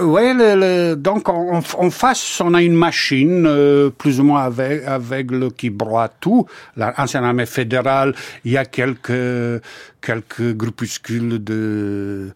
Oui, 0.00 0.22
le, 0.34 0.54
le, 0.56 0.96
donc 0.96 1.28
on, 1.28 1.62
on 1.78 1.90
face, 1.92 2.40
on 2.40 2.54
a 2.54 2.62
une 2.62 2.74
machine, 2.74 3.46
euh, 3.46 3.90
plus 3.90 4.18
ou 4.18 4.24
moins 4.24 4.42
avec, 4.42 4.84
avec 4.84 5.28
qui 5.56 5.70
broie 5.70 6.08
tout. 6.08 6.46
L'ancienne 6.76 7.24
armée 7.24 7.46
fédérale, 7.46 8.14
il 8.44 8.52
y 8.52 8.56
a 8.56 8.64
quelques, 8.64 9.62
quelques 10.00 10.56
groupuscules 10.56 11.42
de 11.42 12.32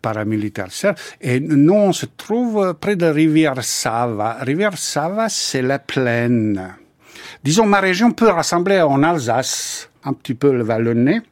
paramilitaires. 0.00 0.68
Et 1.20 1.40
nous, 1.40 1.74
on 1.74 1.92
se 1.92 2.06
trouve 2.06 2.74
près 2.80 2.94
de 2.94 3.06
rivière 3.06 3.64
Sava. 3.64 4.36
Rivière 4.40 4.78
Sava, 4.78 5.28
c'est 5.28 5.62
la 5.62 5.80
plaine. 5.80 6.74
Disons, 7.42 7.66
ma 7.66 7.80
région 7.80 8.12
peut 8.12 8.28
rassembler 8.28 8.80
en 8.80 9.02
Alsace, 9.02 9.90
un 10.04 10.12
petit 10.12 10.34
peu 10.34 10.52
le 10.52 10.62
Vallonnais 10.62 11.22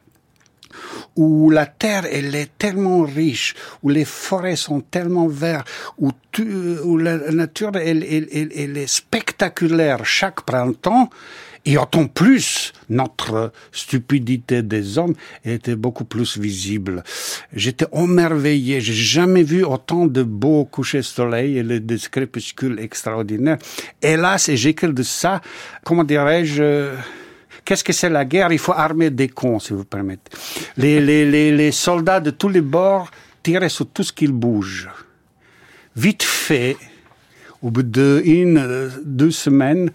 où 1.15 1.49
la 1.49 1.65
terre 1.65 2.05
elle 2.11 2.35
est 2.35 2.57
tellement 2.57 3.01
riche, 3.01 3.55
où 3.83 3.89
les 3.89 4.05
forêts 4.05 4.55
sont 4.55 4.81
tellement 4.81 5.27
vertes, 5.27 5.67
où, 5.97 6.11
où 6.83 6.97
la 6.97 7.17
nature 7.31 7.71
elle, 7.75 8.03
elle, 8.03 8.27
elle, 8.31 8.77
est 8.77 8.87
spectaculaire 8.87 10.05
chaque 10.05 10.41
printemps, 10.41 11.09
et 11.65 11.77
autant 11.77 12.07
plus 12.07 12.71
notre 12.89 13.51
stupidité 13.73 14.61
des 14.61 14.97
hommes 14.97 15.15
était 15.43 15.75
beaucoup 15.75 16.05
plus 16.05 16.37
visible. 16.37 17.03
J'étais 17.51 17.87
émerveillé, 17.91 18.79
j'ai 18.79 18.93
jamais 18.93 19.43
vu 19.43 19.65
autant 19.65 20.07
de 20.07 20.23
beaux 20.23 20.63
couchers 20.63 20.99
de 20.99 21.03
soleil 21.03 21.57
et 21.57 21.63
des 21.63 21.97
crépuscules 22.09 22.79
extraordinaires. 22.79 23.57
Hélas, 24.01 24.47
et 24.47 24.55
j'écris 24.55 24.93
de 24.93 25.03
ça, 25.03 25.41
comment 25.83 26.05
dirais-je, 26.05 26.93
Qu'est-ce 27.67 27.83
que 27.83 27.91
c'est 27.91 28.09
la 28.09 28.23
guerre? 28.23 28.53
Il 28.53 28.59
faut 28.59 28.71
armer 28.71 29.09
des 29.09 29.27
cons, 29.27 29.59
si 29.59 29.73
vous 29.73 29.83
permettez. 29.83 30.31
Les, 30.77 31.01
les, 31.01 31.29
les, 31.29 31.51
les 31.51 31.73
soldats 31.73 32.21
de 32.21 32.29
tous 32.29 32.47
les 32.47 32.61
bords 32.61 33.11
tiraient 33.43 33.67
sur 33.67 33.87
tout 33.87 34.03
ce 34.03 34.13
qui 34.13 34.27
bouge. 34.27 34.89
Vite 35.93 36.23
fait, 36.23 36.77
au 37.61 37.69
bout 37.69 37.83
d'une, 37.83 38.89
deux 39.03 39.31
semaines, 39.31 39.91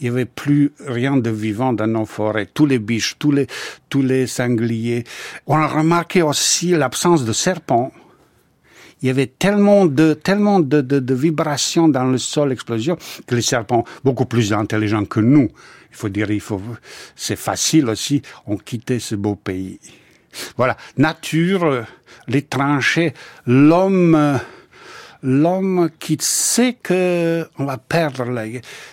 il 0.00 0.06
n'y 0.06 0.08
avait 0.08 0.24
plus 0.24 0.72
rien 0.84 1.16
de 1.16 1.30
vivant 1.30 1.72
dans 1.72 1.86
nos 1.86 2.06
forêts. 2.06 2.48
Tous 2.52 2.66
les 2.66 2.80
biches, 2.80 3.14
tous 3.20 3.30
les, 3.30 3.46
tous 3.88 4.02
les 4.02 4.26
sangliers. 4.26 5.04
On 5.46 5.56
a 5.56 5.68
remarqué 5.68 6.22
aussi 6.22 6.72
l'absence 6.72 7.24
de 7.24 7.32
serpents. 7.32 7.92
Il 9.00 9.06
y 9.06 9.10
avait 9.10 9.28
tellement 9.28 9.86
de, 9.86 10.14
tellement 10.14 10.58
de, 10.58 10.80
de, 10.80 10.98
de 10.98 11.14
vibrations 11.14 11.86
dans 11.86 12.04
le 12.04 12.18
sol 12.18 12.50
explosion 12.50 12.96
que 13.28 13.36
les 13.36 13.42
serpents, 13.42 13.84
beaucoup 14.02 14.26
plus 14.26 14.52
intelligents 14.52 15.04
que 15.04 15.20
nous, 15.20 15.50
il 15.92 15.96
faut 15.96 16.08
dire, 16.08 16.30
il 16.30 16.40
faut, 16.40 16.60
c'est 17.14 17.36
facile 17.36 17.88
aussi, 17.88 18.22
on 18.46 18.56
quittait 18.56 18.98
ce 18.98 19.14
beau 19.14 19.36
pays. 19.36 19.78
Voilà, 20.56 20.76
nature, 20.96 21.84
les 22.26 22.42
tranchées, 22.42 23.12
l'homme, 23.46 24.40
l'homme 25.22 25.90
qui 25.98 26.16
sait 26.20 26.78
que 26.82 27.46
on 27.58 27.66
va 27.66 27.76
perdre 27.76 28.24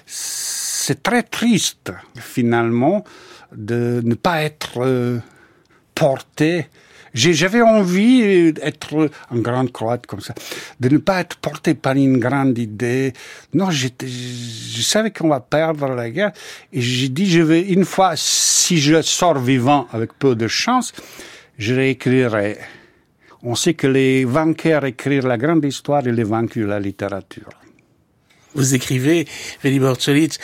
C'est 0.05 1.01
très 1.01 1.23
triste, 1.23 1.93
finalement, 2.15 3.05
de 3.55 4.01
ne 4.03 4.15
pas 4.15 4.43
être 4.43 4.81
euh, 4.81 5.19
porté 5.99 6.67
j'avais 7.13 7.61
envie 7.61 8.53
d'être 8.53 9.09
un 9.31 9.39
grand 9.39 9.69
croate 9.71 10.05
comme 10.05 10.21
ça, 10.21 10.33
de 10.79 10.89
ne 10.89 10.97
pas 10.97 11.21
être 11.21 11.37
porté 11.37 11.73
par 11.73 11.95
une 11.95 12.19
grande 12.19 12.57
idée. 12.57 13.13
Non, 13.53 13.69
je 13.71 14.81
savais 14.81 15.11
qu'on 15.11 15.29
va 15.29 15.39
perdre 15.39 15.87
la 15.89 16.09
guerre 16.09 16.31
et 16.71 16.81
j'ai 16.81 17.09
dit, 17.09 17.29
je 17.29 17.41
vais, 17.41 17.61
une 17.61 17.85
fois, 17.85 18.13
si 18.15 18.77
je 18.77 19.01
sors 19.01 19.39
vivant 19.39 19.87
avec 19.91 20.13
peu 20.13 20.35
de 20.35 20.47
chance, 20.47 20.93
je 21.57 21.73
réécrirai. 21.73 22.57
On 23.41 23.55
sait 23.55 23.73
que 23.73 23.87
les 23.87 24.25
vainqueurs 24.25 24.85
écrivent 24.85 25.27
la 25.27 25.37
grande 25.37 25.63
histoire 25.63 26.05
et 26.05 26.11
les 26.11 26.23
vaincus 26.23 26.67
la 26.67 26.79
littérature. 26.79 27.49
Vous 28.53 28.75
écrivez, 28.75 29.27
Velibor 29.63 29.97
Cholic, 29.97 30.39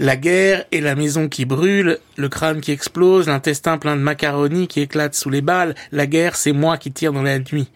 la 0.00 0.16
guerre 0.16 0.64
et 0.72 0.80
la 0.80 0.94
maison 0.94 1.28
qui 1.28 1.44
brûle, 1.44 1.98
le 2.16 2.28
crâne 2.30 2.62
qui 2.62 2.72
explose, 2.72 3.26
l'intestin 3.26 3.76
plein 3.76 3.96
de 3.96 4.00
macaroni 4.00 4.66
qui 4.66 4.80
éclate 4.80 5.14
sous 5.14 5.28
les 5.28 5.42
balles. 5.42 5.74
La 5.92 6.06
guerre, 6.06 6.36
c'est 6.36 6.52
moi 6.52 6.78
qui 6.78 6.90
tire 6.90 7.12
dans 7.12 7.22
la 7.22 7.38
nuit. 7.38 7.68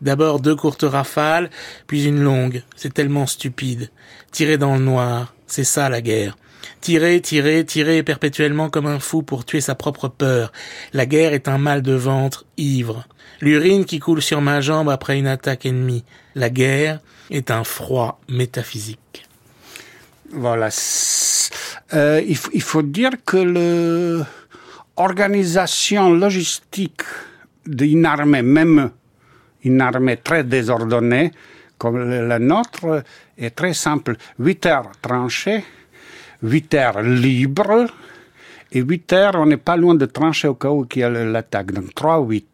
D'abord 0.00 0.40
deux 0.40 0.56
courtes 0.56 0.86
rafales, 0.88 1.50
puis 1.86 2.06
une 2.06 2.22
longue. 2.22 2.62
C'est 2.76 2.94
tellement 2.94 3.26
stupide. 3.26 3.90
Tirer 4.32 4.56
dans 4.56 4.76
le 4.76 4.82
noir, 4.82 5.34
c'est 5.46 5.64
ça 5.64 5.90
la 5.90 6.00
guerre. 6.00 6.38
Tirer, 6.80 7.20
tirer, 7.20 7.62
tirer 7.66 8.02
perpétuellement 8.02 8.70
comme 8.70 8.86
un 8.86 8.98
fou 8.98 9.22
pour 9.22 9.44
tuer 9.44 9.60
sa 9.60 9.74
propre 9.74 10.08
peur. 10.08 10.52
La 10.94 11.04
guerre 11.04 11.34
est 11.34 11.46
un 11.46 11.58
mal 11.58 11.82
de 11.82 11.92
ventre 11.92 12.46
ivre. 12.56 13.06
L'urine 13.42 13.84
qui 13.84 13.98
coule 13.98 14.22
sur 14.22 14.40
ma 14.40 14.62
jambe 14.62 14.88
après 14.88 15.18
une 15.18 15.26
attaque 15.26 15.66
ennemie. 15.66 16.04
La 16.34 16.48
guerre 16.48 17.00
est 17.30 17.50
un 17.50 17.64
froid 17.64 18.18
métaphysique. 18.30 19.25
Voilà. 20.32 20.68
Euh, 21.94 22.20
il, 22.26 22.36
il, 22.52 22.62
faut 22.62 22.82
dire 22.82 23.12
que 23.24 24.24
l'organisation 24.96 26.12
logistique 26.12 27.02
d'une 27.64 28.04
armée, 28.06 28.42
même 28.42 28.90
une 29.64 29.80
armée 29.80 30.16
très 30.16 30.44
désordonnée 30.44 31.30
comme 31.78 31.98
la 32.10 32.38
nôtre, 32.38 33.02
est 33.36 33.50
très 33.50 33.74
simple. 33.74 34.16
8 34.38 34.66
heures 34.66 34.92
tranchées, 35.02 35.64
8 36.42 36.74
heures 36.74 37.02
libres, 37.02 37.86
et 38.72 38.80
8 38.80 39.12
heures, 39.12 39.34
on 39.36 39.46
n'est 39.46 39.56
pas 39.56 39.76
loin 39.76 39.94
de 39.94 40.06
trancher 40.06 40.48
au 40.48 40.54
cas 40.54 40.70
où 40.70 40.86
il 40.94 40.98
y 40.98 41.02
a 41.02 41.10
l'attaque. 41.10 41.72
Donc 41.72 41.90
3-8. 41.94 42.44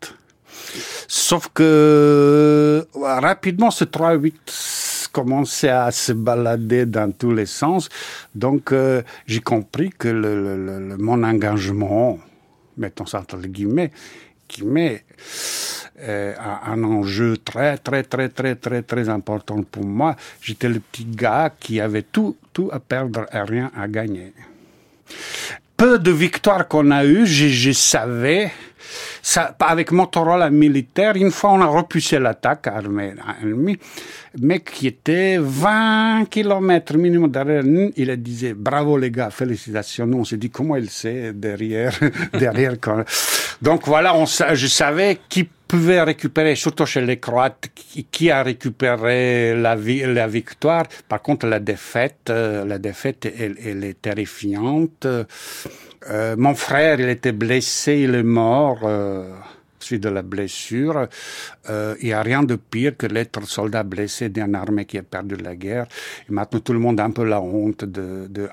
Sauf 1.09 1.49
que 1.55 2.87
rapidement, 2.95 3.71
ce 3.71 3.85
3-8 3.85 4.33
commençait 5.13 5.69
à 5.69 5.91
se 5.91 6.13
balader 6.13 6.87
dans 6.87 7.13
tous 7.13 7.33
les 7.33 7.47
sens. 7.47 7.89
Donc 8.35 8.73
euh, 8.73 9.03
j'ai 9.27 9.41
compris 9.41 9.91
que 9.91 10.09
le, 10.09 10.97
mon 10.99 11.23
engagement, 11.23 12.19
mettons 12.77 13.07
ça 13.07 13.21
entre 13.21 13.39
guillemets, 13.39 13.93
qui 14.49 14.65
met 14.65 15.05
euh, 16.01 16.35
un 16.65 16.83
enjeu 16.83 17.37
très, 17.37 17.79
très, 17.79 18.03
très, 18.03 18.29
très, 18.29 18.55
très, 18.57 18.83
très 18.83 19.09
important 19.09 19.63
pour 19.63 19.85
moi. 19.85 20.17
J'étais 20.41 20.69
le 20.69 20.81
petit 20.81 21.05
gars 21.05 21.53
qui 21.59 21.81
avait 21.81 22.03
tout, 22.03 22.37
tout 22.53 22.71
à 22.73 22.81
perdre 22.81 23.27
et 23.33 23.41
rien 23.41 23.71
à 23.77 23.87
gagner. 23.89 24.33
Peu 25.83 25.99
de 25.99 26.13
victoires 26.13 26.69
qu'on 26.69 26.93
a 26.93 27.05
eues, 27.05 27.27
je, 27.27 27.73
savais 27.73 28.53
ça, 29.21 29.57
avec 29.59 29.91
Motorola 29.91 30.49
militaire, 30.49 31.17
une 31.17 31.33
fois 31.33 31.51
on 31.55 31.61
a 31.61 31.67
repoussé 31.67 32.21
l'attaque 32.21 32.69
armée 32.69 33.15
mec 34.41 34.71
qui 34.71 34.87
était 34.87 35.39
20 35.41 36.27
km 36.31 36.97
minimum 36.97 37.29
derrière 37.33 37.65
il 37.97 38.17
disait 38.23 38.55
bravo 38.55 38.97
les 38.97 39.11
gars, 39.11 39.31
félicitations. 39.31 40.07
Nous 40.07 40.19
on 40.19 40.25
s'est 40.25 40.37
dit 40.37 40.51
comment 40.51 40.77
il 40.77 40.89
sait 40.89 41.33
derrière, 41.33 41.99
derrière 42.33 42.77
quand... 42.81 43.03
Donc 43.61 43.85
voilà, 43.85 44.15
on, 44.15 44.25
je 44.25 44.67
savais 44.69 45.19
qui 45.29 45.49
pouvait 45.73 46.03
récupérer, 46.03 46.55
surtout 46.55 46.85
chez 46.85 47.01
les 47.01 47.19
Croates, 47.19 47.71
qui, 48.11 48.31
a 48.31 48.43
récupéré 48.43 49.55
la, 49.57 49.75
victoire. 50.27 50.85
Par 51.09 51.23
contre, 51.23 51.47
la 51.47 51.61
défaite, 51.61 52.29
euh, 52.29 52.67
la 52.67 52.79
défaite, 52.79 53.25
elle, 53.25 53.83
est 53.83 54.03
terrifiante. 54.03 55.07
Euh, 55.07 56.37
mon 56.37 56.55
frère, 56.55 57.01
il 57.01 57.09
était 57.09 57.33
blessé, 57.33 58.01
il 58.07 58.15
est 58.15 58.23
mort 58.23 58.81
euh, 58.85 59.33
suite 59.81 60.03
de 60.03 60.11
la 60.11 60.21
blessure. 60.21 61.09
Il 61.71 62.05
n'y 62.05 62.13
a 62.13 62.21
rien 62.21 62.43
de 62.43 62.57
pire 62.57 62.95
que 62.99 63.07
l'être 63.07 63.43
soldat 63.49 63.83
blessé 63.83 64.29
d'une 64.29 64.55
armée 64.55 64.85
qui 64.85 64.99
a 64.99 65.03
perdu 65.03 65.37
la 65.37 65.57
guerre. 65.57 65.87
Et 66.29 66.33
maintenant, 66.33 66.61
tout 66.61 66.75
le 66.75 66.81
monde 66.81 67.01
a 67.01 67.05
un 67.05 67.13
peu 67.13 67.25
la 67.25 67.41
honte 67.41 67.87
de, 67.87 68.27
de 68.29 68.47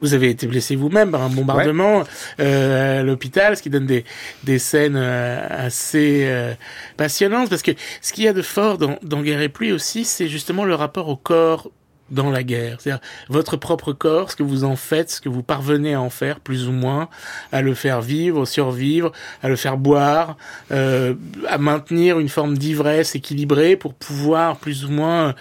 Vous 0.00 0.14
avez 0.14 0.30
été 0.30 0.46
blessé 0.46 0.76
vous-même 0.76 1.10
par 1.10 1.22
un 1.22 1.28
bombardement 1.28 2.04
euh, 2.40 3.00
à 3.00 3.02
l'hôpital, 3.02 3.56
ce 3.56 3.62
qui 3.62 3.70
donne 3.70 3.86
des, 3.86 4.04
des 4.44 4.58
scènes 4.58 4.96
euh, 4.96 5.46
assez 5.50 6.22
euh, 6.24 6.54
passionnantes. 6.96 7.50
Parce 7.50 7.62
que 7.62 7.72
ce 8.00 8.12
qu'il 8.12 8.24
y 8.24 8.28
a 8.28 8.32
de 8.32 8.42
fort 8.42 8.78
dans, 8.78 8.98
dans 9.02 9.22
Guerre 9.22 9.42
et 9.42 9.48
Pluie 9.48 9.72
aussi, 9.72 10.04
c'est 10.04 10.28
justement 10.28 10.64
le 10.64 10.74
rapport 10.74 11.08
au 11.08 11.16
corps 11.16 11.70
dans 12.10 12.30
la 12.30 12.42
guerre. 12.42 12.78
C'est-à-dire 12.80 13.00
votre 13.28 13.56
propre 13.56 13.92
corps, 13.92 14.30
ce 14.30 14.36
que 14.36 14.42
vous 14.42 14.64
en 14.64 14.76
faites, 14.76 15.10
ce 15.10 15.20
que 15.20 15.28
vous 15.28 15.42
parvenez 15.42 15.94
à 15.94 16.00
en 16.00 16.10
faire, 16.10 16.40
plus 16.40 16.68
ou 16.68 16.72
moins, 16.72 17.08
à 17.52 17.62
le 17.62 17.74
faire 17.74 18.00
vivre, 18.00 18.44
survivre, 18.44 19.12
à 19.42 19.48
le 19.48 19.56
faire 19.56 19.76
boire, 19.76 20.36
euh, 20.70 21.14
à 21.48 21.58
maintenir 21.58 22.18
une 22.18 22.28
forme 22.28 22.56
d'ivresse 22.56 23.14
équilibrée 23.14 23.76
pour 23.76 23.94
pouvoir 23.94 24.56
plus 24.56 24.84
ou 24.84 24.90
moins 24.90 25.34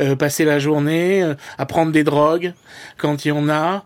euh, 0.00 0.16
passer 0.16 0.44
la 0.44 0.58
journée, 0.58 1.22
euh, 1.22 1.34
à 1.58 1.66
prendre 1.66 1.92
des 1.92 2.04
drogues 2.04 2.52
quand 2.96 3.24
il 3.24 3.28
y 3.28 3.32
en 3.32 3.48
a, 3.48 3.84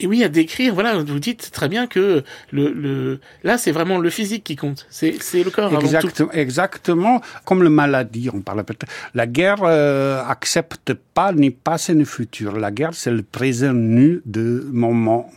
et 0.00 0.06
oui, 0.06 0.22
à 0.22 0.28
décrire, 0.28 0.74
voilà, 0.74 0.96
vous 0.96 1.18
dites 1.18 1.50
très 1.50 1.68
bien 1.68 1.86
que 1.86 2.22
le, 2.52 2.72
le 2.72 3.20
là, 3.42 3.58
c'est 3.58 3.72
vraiment 3.72 3.98
le 3.98 4.10
physique 4.10 4.44
qui 4.44 4.56
compte. 4.56 4.86
C'est, 4.90 5.12
le 5.34 5.50
corps. 5.50 5.76
Exactement, 5.80 6.32
exactement. 6.32 7.20
Comme 7.44 7.62
le 7.62 7.70
maladie, 7.70 8.30
on 8.32 8.40
parle 8.40 8.64
peut-être. 8.64 8.86
La 9.14 9.26
guerre 9.26 9.62
euh, 9.62 10.22
accepte 10.24 10.94
pas 10.94 11.32
ni 11.32 11.50
passé 11.50 11.94
ni 11.94 12.04
futur. 12.04 12.58
La 12.58 12.70
guerre, 12.70 12.94
c'est 12.94 13.10
le 13.10 13.22
présent 13.22 13.72
nu 13.72 14.22
de 14.24 14.66
moment 14.70 15.30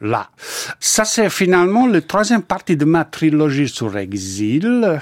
là. 0.00 0.30
Ça, 0.78 1.04
c'est 1.04 1.30
finalement 1.30 1.86
la 1.86 2.00
troisième 2.00 2.42
partie 2.42 2.76
de 2.76 2.84
ma 2.84 3.04
trilogie 3.04 3.68
sur 3.68 3.90
l'exil 3.90 5.00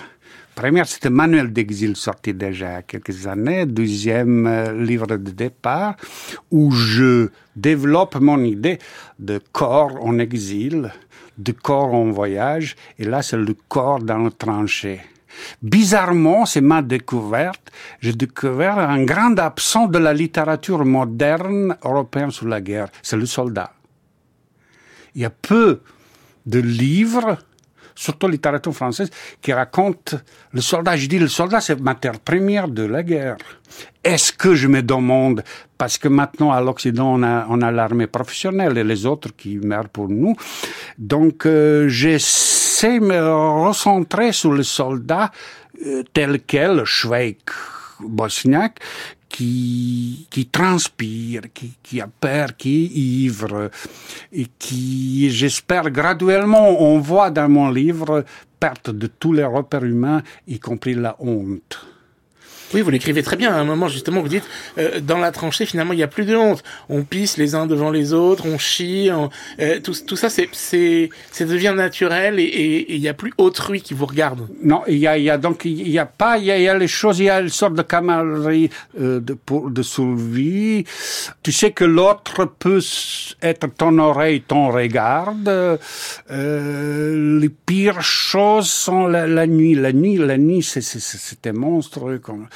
première, 0.59 0.88
c'était 0.88 1.09
Manuel 1.09 1.53
d'exil, 1.53 1.94
sorti 1.94 2.35
déjà 2.35 2.66
il 2.66 2.73
y 2.73 2.75
a 2.75 2.83
quelques 2.83 3.29
années. 3.29 3.64
Deuxième 3.64 4.44
euh, 4.49 4.73
livre 4.73 5.07
de 5.07 5.31
départ, 5.31 5.94
où 6.51 6.73
je 6.73 7.29
développe 7.55 8.16
mon 8.16 8.42
idée 8.42 8.81
de 9.21 9.40
corps 9.53 10.05
en 10.05 10.18
exil, 10.18 10.92
de 11.38 11.53
corps 11.53 11.94
en 11.94 12.11
voyage. 12.11 12.75
Et 12.99 13.05
là, 13.05 13.23
c'est 13.23 13.37
le 13.37 13.55
corps 13.68 14.01
dans 14.01 14.18
le 14.18 14.33
tranché. 14.33 15.01
Bizarrement, 15.62 16.44
c'est 16.44 16.61
ma 16.61 16.83
découverte. 16.83 17.71
J'ai 18.01 18.14
découvert 18.14 18.79
un 18.79 19.05
grand 19.05 19.38
absent 19.38 19.87
de 19.87 19.99
la 19.99 20.12
littérature 20.12 20.85
moderne 20.85 21.77
européenne 21.85 22.33
sur 22.33 22.49
la 22.49 22.61
guerre. 22.61 22.88
C'est 23.03 23.16
le 23.16 23.27
soldat. 23.27 23.73
Il 25.14 25.23
y 25.23 25.25
a 25.25 25.31
peu 25.31 25.83
de 26.47 26.59
livres 26.59 27.38
surtout 27.98 28.28
littérature 28.28 28.72
française, 28.72 29.11
qui 29.42 29.52
raconte 29.52 30.14
le 30.52 30.61
soldat. 30.61 30.96
Je 30.96 31.06
dis, 31.06 31.18
le 31.18 31.28
soldat, 31.28 31.61
c'est 31.61 31.80
matière 31.80 32.20
première 32.20 32.68
de 32.68 32.84
la 32.84 33.02
guerre. 33.02 33.37
Est-ce 34.04 34.32
que 34.32 34.54
je 34.54 34.68
me 34.68 34.82
demande, 34.82 35.42
parce 35.76 35.98
que 35.98 36.08
maintenant 36.08 36.52
à 36.52 36.61
l'Occident, 36.61 37.20
on 37.20 37.62
a, 37.62 37.70
l'armée 37.72 38.06
professionnelle 38.06 38.78
et 38.78 38.84
les 38.84 39.04
autres 39.04 39.30
qui 39.37 39.58
meurent 39.58 39.88
pour 39.88 40.08
nous. 40.08 40.34
Donc, 40.96 41.44
euh, 41.44 41.88
j'essaie 41.88 43.00
de 43.00 43.04
me 43.04 43.20
recentrer 43.66 44.32
sur 44.32 44.52
le 44.52 44.62
soldat 44.62 45.32
euh, 45.84 46.04
tel 46.12 46.40
quel, 46.46 46.84
Schweik, 46.84 47.50
bosniaque, 48.00 48.78
qui, 49.29 50.27
qui 50.31 50.47
transpire, 50.47 51.43
qui, 51.53 51.73
qui 51.83 52.01
a 52.01 52.09
peur, 52.09 52.57
qui 52.57 52.85
est 52.85 52.99
ivre, 52.99 53.71
et 54.33 54.47
qui, 54.59 55.31
j'espère, 55.31 55.91
graduellement, 55.91 56.81
on 56.83 56.99
voit 56.99 57.31
dans 57.31 57.49
mon 57.49 57.71
livre, 57.71 58.25
perte 58.59 58.91
de 58.91 59.07
tous 59.07 59.33
les 59.33 59.45
repères 59.45 59.85
humains, 59.85 60.23
y 60.47 60.59
compris 60.59 60.95
la 60.95 61.17
honte. 61.19 61.88
Oui, 62.74 62.83
vous 62.83 62.90
l'écrivez 62.90 63.22
très 63.22 63.37
bien. 63.37 63.52
À 63.52 63.59
un 63.59 63.64
moment, 63.64 63.88
justement, 63.88 64.20
vous 64.20 64.28
dites, 64.28 64.44
euh, 64.76 65.00
dans 65.00 65.18
la 65.18 65.33
tranchée, 65.33 65.64
finalement, 65.64 65.92
il 65.92 65.96
n'y 65.96 66.02
a 66.02 66.09
plus 66.09 66.24
de 66.24 66.37
honte. 66.37 66.62
On 66.88 67.02
pisse 67.02 67.37
les 67.37 67.54
uns 67.54 67.66
devant 67.66 67.90
les 67.90 68.12
autres, 68.12 68.46
on 68.46 68.59
chie, 68.59 69.11
euh, 69.61 69.81
tout, 69.81 69.94
tout 70.07 70.16
ça, 70.16 70.28
c'est, 70.28 70.48
c'est, 70.52 71.09
ça 71.31 71.44
devient 71.44 71.74
naturel 71.74 72.38
et 72.38 72.87
il 72.88 73.00
n'y 73.00 73.09
a 73.09 73.14
plus 73.14 73.33
autrui 73.38 73.81
qui 73.81 73.94
vous 73.94 74.07
regarde. 74.07 74.46
Non, 74.62 74.83
il 74.87 74.98
y 74.98 75.07
a, 75.07 75.16
y 75.18 75.31
a 75.31 75.38
donc, 75.38 75.64
il 75.64 75.88
y 75.88 75.98
a 75.98 76.07
pas, 76.07 76.38
il 76.38 76.44
y 76.44 76.62
y 76.62 76.68
a, 76.68 76.76
les 76.76 76.88
choses, 76.88 77.20
il 77.20 77.24
y 77.24 77.31
a 77.31 77.40
une 77.40 77.48
sorte 77.48 77.74
de 77.74 77.83
camaraderie 77.83 78.70
euh, 79.00 79.20
de, 79.20 79.35
pour, 79.35 79.70
de 79.70 79.83
survie. 79.83 80.85
Tu 81.42 81.52
sais 81.52 81.70
que 81.70 81.85
l'autre 81.85 82.44
peut 82.59 82.83
être 83.42 83.66
ton 83.76 83.98
oreille, 83.98 84.42
ton 84.42 84.70
regard. 84.70 85.35
Euh, 85.46 87.38
les 87.40 87.48
pires 87.48 88.02
choses 88.02 88.68
sont 88.68 89.07
la, 89.07 89.46
nuit. 89.46 89.74
La 89.74 89.92
nuit, 89.92 90.16
la 90.16 90.37
nuit, 90.37 90.62
c'est, 90.62 90.81
c'est, 90.81 91.00
c'était 91.00 91.52
monstrueux. 91.52 92.18
Comme, 92.18 92.48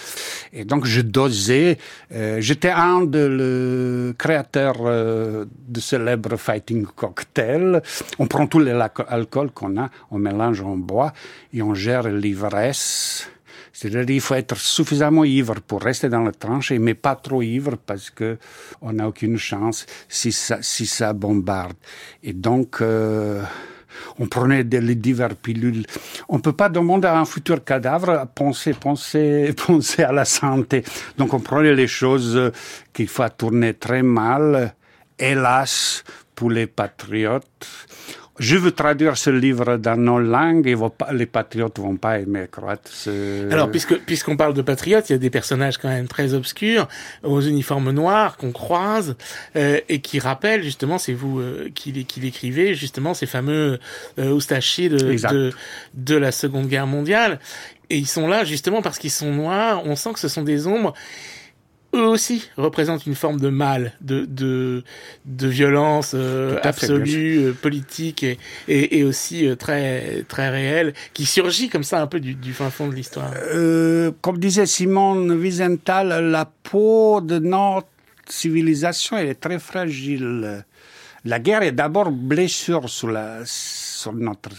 et 0.53 0.65
donc 0.65 0.87
je 0.87 1.01
dosais. 1.01 1.79
Euh, 2.13 2.41
J'étais 2.41 2.71
un 2.71 3.03
de 3.03 3.19
le 3.19 4.15
créateur 4.19 4.77
euh, 4.81 5.45
de 5.69 5.81
célèbre 5.81 6.37
fighting 6.37 6.87
cocktail. 6.87 7.83
On 8.19 8.27
prend 8.27 8.47
tout 8.47 8.59
l'alcool 8.59 9.51
qu'on 9.51 9.81
a, 9.81 9.91
on 10.11 10.19
mélange, 10.19 10.61
on 10.63 10.77
boit 10.77 11.13
et 11.53 11.63
on 11.63 11.75
gère 11.75 12.09
l'ivresse. 12.09 13.29
C'est-à-dire 13.73 14.07
qu'il 14.07 14.21
faut 14.21 14.35
être 14.35 14.57
suffisamment 14.57 15.25
ivre 15.25 15.61
pour 15.61 15.83
rester 15.83 16.09
dans 16.09 16.23
la 16.23 16.33
tranche, 16.33 16.73
mais 16.73 16.95
pas 16.95 17.17
trop 17.17 17.43
ivre 17.43 17.77
parce 17.77 18.11
que 18.11 18.39
on 18.83 18.93
n'a 18.93 19.09
aucune 19.09 19.39
chance 19.39 19.87
si 20.09 20.31
ça, 20.31 20.59
si 20.61 20.87
ça 20.87 21.13
bombarde. 21.13 21.77
Et 22.23 22.35
donc, 22.35 22.81
euh, 22.81 23.43
on 24.19 24.27
prenait 24.27 24.65
des, 24.65 24.95
divers 24.95 25.37
pilules. 25.37 25.85
On 26.29 26.37
ne 26.37 26.43
peut 26.43 26.53
pas 26.53 26.69
demander 26.69 27.09
à 27.09 27.19
un 27.19 27.25
futur 27.25 27.65
cadavre 27.65 28.11
à 28.11 28.27
penser, 28.27 28.75
penser, 28.75 29.55
penser 29.67 30.03
à 30.03 30.13
la 30.13 30.25
santé. 30.25 30.85
Donc 31.19 31.35
on 31.35 31.41
prenait 31.41 31.75
les 31.75 31.87
choses 31.87 32.53
qu'il 32.93 33.09
faut 33.09 33.29
tourner 33.29 33.75
très 33.75 34.03
mal, 34.03 34.75
hélas, 35.19 36.05
pour 36.35 36.51
les 36.51 36.67
patriotes. 36.67 37.87
Je 38.39 38.57
veux 38.57 38.73
traduire 38.73 39.19
ce 39.19 39.29
livre 39.29 39.77
dans 39.77 39.97
nos 39.97 40.19
langues 40.19 40.67
et 40.67 40.75
les 41.13 41.27
patriotes 41.27 41.79
vont 41.79 41.97
pas 41.97 42.19
aimer 42.19 42.47
croate. 42.51 42.91
Alors, 43.51 43.71
puisque 43.71 43.99
puisqu'on 43.99 44.37
parle 44.37 44.55
de 44.55 44.63
patriotes, 44.63 45.11
il 45.11 45.13
y 45.13 45.15
a 45.15 45.19
des 45.19 45.29
personnages 45.29 45.77
quand 45.77 45.91
même 45.91 46.09
très 46.09 46.33
obscurs 46.33 46.89
aux 47.23 47.43
uniformes 47.43 47.91
noirs 47.91 48.39
qu'on 48.39 48.53
croise 48.53 49.17
euh, 49.57 49.81
et 49.91 50.01
qui 50.01 50.19
rappellent 50.19 50.63
justement, 50.63 50.97
c'est 50.97 51.13
vous 51.13 51.41
euh, 51.41 51.71
qui, 51.75 52.07
qui 52.07 52.21
l'écrivez 52.21 52.75
justement 52.75 53.13
ces 53.13 53.27
fameux 53.27 53.79
euh, 54.19 54.39
de, 54.39 55.51
de 55.95 56.17
la 56.17 56.33
Seconde 56.33 56.69
Guerre 56.69 56.87
mondiale. 56.87 57.39
Et 57.91 57.99
ils 57.99 58.09
sont 58.09 58.29
là 58.29 58.45
justement 58.45 58.81
parce 58.81 58.99
qu'ils 58.99 59.11
sont 59.11 59.31
noirs. 59.31 59.83
On 59.85 59.95
sent 59.95 60.15
que 60.15 60.21
ce 60.21 60.29
sont 60.29 60.43
des 60.43 60.67
ombres 60.67 60.95
eux 61.95 62.07
aussi 62.07 62.51
représentent 62.57 63.07
une 63.07 63.15
forme 63.15 63.41
de 63.41 63.49
mal, 63.49 63.93
de 64.01 64.25
de, 64.25 64.83
de 65.27 65.49
violence 65.49 66.13
euh, 66.15 66.59
absolue, 66.63 67.39
euh, 67.39 67.53
politique 67.53 68.23
et, 68.23 68.39
et, 68.69 68.99
et 68.99 69.05
aussi 69.05 69.47
euh, 69.47 69.57
très 69.57 70.25
très 70.29 70.49
réelle, 70.51 70.95
qui 71.13 71.27
surgit 71.27 71.69
comme 71.69 71.85
ça 71.85 72.01
un 72.01 72.07
peu 72.07 72.21
du, 72.21 72.35
du 72.35 72.53
fin 72.53 72.71
fond 72.71 72.89
de 72.89 72.95
l'histoire. 72.95 73.33
comme 74.21 74.39
disait 74.39 74.67
Simone 74.67 75.31
Wiesenthal, 75.33 76.31
la 76.31 76.45
peau 76.45 77.21
de 77.21 77.39
notre 77.39 77.89
civilisation 78.29 79.17
elle 79.17 79.29
est 79.29 79.41
très 79.41 79.59
fragile. 79.59 80.65
La 81.25 81.39
guerre 81.39 81.63
est 81.63 81.73
d'abord 81.73 82.11
blessure 82.11 82.89
sur 82.89 83.11
la 83.11 83.41
sur 83.45 84.13
notre 84.13 84.51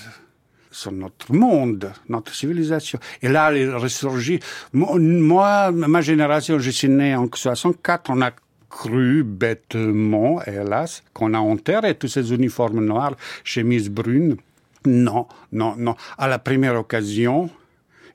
sur 0.74 0.92
notre 0.92 1.32
monde, 1.34 1.94
notre 2.10 2.34
civilisation. 2.34 3.00
Et 3.22 3.30
là, 3.30 3.54
elle 3.54 3.76
ressurgit. 3.76 4.40
Moi, 4.74 5.72
ma 5.72 6.02
génération, 6.02 6.60
je 6.60 6.70
suis 6.70 6.90
né 6.90 7.16
en 7.16 7.28
64, 7.34 8.10
on 8.10 8.22
a 8.22 8.32
cru 8.70 9.24
bêtement, 9.24 10.42
hélas, 10.44 11.04
qu'on 11.14 11.34
a 11.34 11.40
enterré 11.40 11.96
tous 11.96 12.08
ces 12.08 12.34
uniformes 12.34 12.84
noirs, 12.84 13.16
chemises 13.44 13.90
brunes. 13.90 14.38
Non, 14.86 15.28
non, 15.52 15.76
non. 15.78 15.96
À 16.18 16.28
la 16.28 16.40
première 16.40 16.76
occasion, 16.76 17.50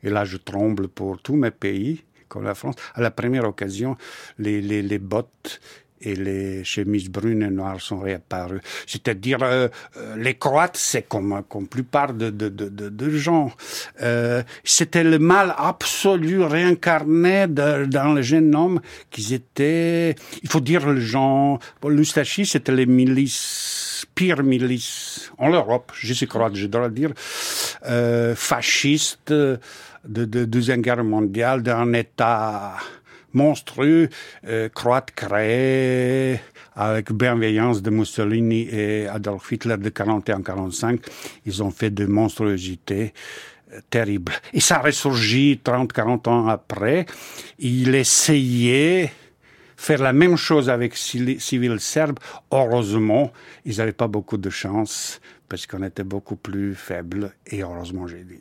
et 0.02 0.10
là 0.10 0.24
je 0.24 0.36
tremble 0.36 0.88
pour 0.88 1.20
tous 1.22 1.36
mes 1.36 1.52
pays, 1.52 2.02
comme 2.28 2.44
la 2.44 2.54
France, 2.54 2.74
à 2.94 3.00
la 3.00 3.10
première 3.10 3.44
occasion, 3.44 3.96
les, 4.38 4.60
les, 4.60 4.82
les 4.82 4.98
bottes 4.98 5.60
et 6.00 6.14
les 6.14 6.64
chemises 6.64 7.08
brunes 7.08 7.42
et 7.42 7.50
noires 7.50 7.80
sont 7.80 8.00
réapparues. 8.00 8.60
C'est-à-dire, 8.86 9.42
euh, 9.42 9.68
euh, 9.96 10.16
les 10.16 10.34
Croates, 10.34 10.76
c'est 10.76 11.02
comme, 11.02 11.42
comme 11.48 11.66
plupart 11.66 12.12
de, 12.12 12.30
de, 12.30 12.48
de, 12.48 12.68
de 12.68 13.10
gens. 13.10 13.52
Euh, 14.02 14.42
c'était 14.64 15.04
le 15.04 15.18
mal 15.18 15.54
absolu 15.56 16.42
réincarné 16.42 17.46
dans 17.48 18.14
le 18.14 18.22
jeune 18.22 18.54
homme 18.54 18.80
qu'ils 19.10 19.32
étaient, 19.32 20.14
il 20.42 20.48
faut 20.48 20.60
dire 20.60 20.90
les 20.90 21.00
gens, 21.00 21.58
l'Oustachie, 21.84 22.46
c'était 22.46 22.72
les 22.72 22.86
milices, 22.86 24.04
pires 24.14 24.42
milices 24.42 25.30
en 25.38 25.50
Europe, 25.50 25.92
je 25.94 26.12
suis 26.12 26.26
croate, 26.26 26.54
je 26.54 26.66
dois 26.66 26.88
le 26.88 26.94
dire, 26.94 27.12
euh, 27.86 28.34
fascistes 28.34 29.32
de, 29.32 29.58
de 30.04 30.44
Deuxième 30.44 30.82
Guerre 30.82 31.04
mondiale, 31.04 31.62
d'un 31.62 31.92
État 31.92 32.76
monstrueux, 33.32 34.08
euh, 34.46 34.68
croate 34.68 35.10
créé 35.12 36.40
avec 36.74 37.12
bienveillance 37.12 37.82
de 37.82 37.90
Mussolini 37.90 38.68
et 38.70 39.06
Adolf 39.08 39.50
Hitler 39.50 39.76
de 39.76 39.90
41-45. 39.90 41.00
Ils 41.46 41.62
ont 41.62 41.70
fait 41.70 41.90
de 41.90 42.06
monstruosités 42.06 43.12
euh, 43.72 43.80
terribles. 43.90 44.32
Et 44.52 44.60
ça 44.60 44.76
a 44.76 44.82
ressurgi 44.82 45.60
30-40 45.62 46.28
ans 46.28 46.48
après. 46.48 47.06
Il 47.58 47.94
essayait 47.94 49.10
faire 49.76 50.02
la 50.02 50.12
même 50.12 50.36
chose 50.36 50.70
avec 50.70 50.96
civils 50.96 51.80
serbes. 51.80 52.18
Heureusement, 52.50 53.32
ils 53.64 53.78
n'avaient 53.78 53.92
pas 53.92 54.08
beaucoup 54.08 54.36
de 54.36 54.50
chance 54.50 55.20
parce 55.48 55.66
qu'on 55.66 55.82
était 55.82 56.04
beaucoup 56.04 56.36
plus 56.36 56.74
faibles. 56.74 57.32
Et 57.46 57.62
heureusement, 57.62 58.06
j'ai 58.06 58.24
dit 58.24 58.40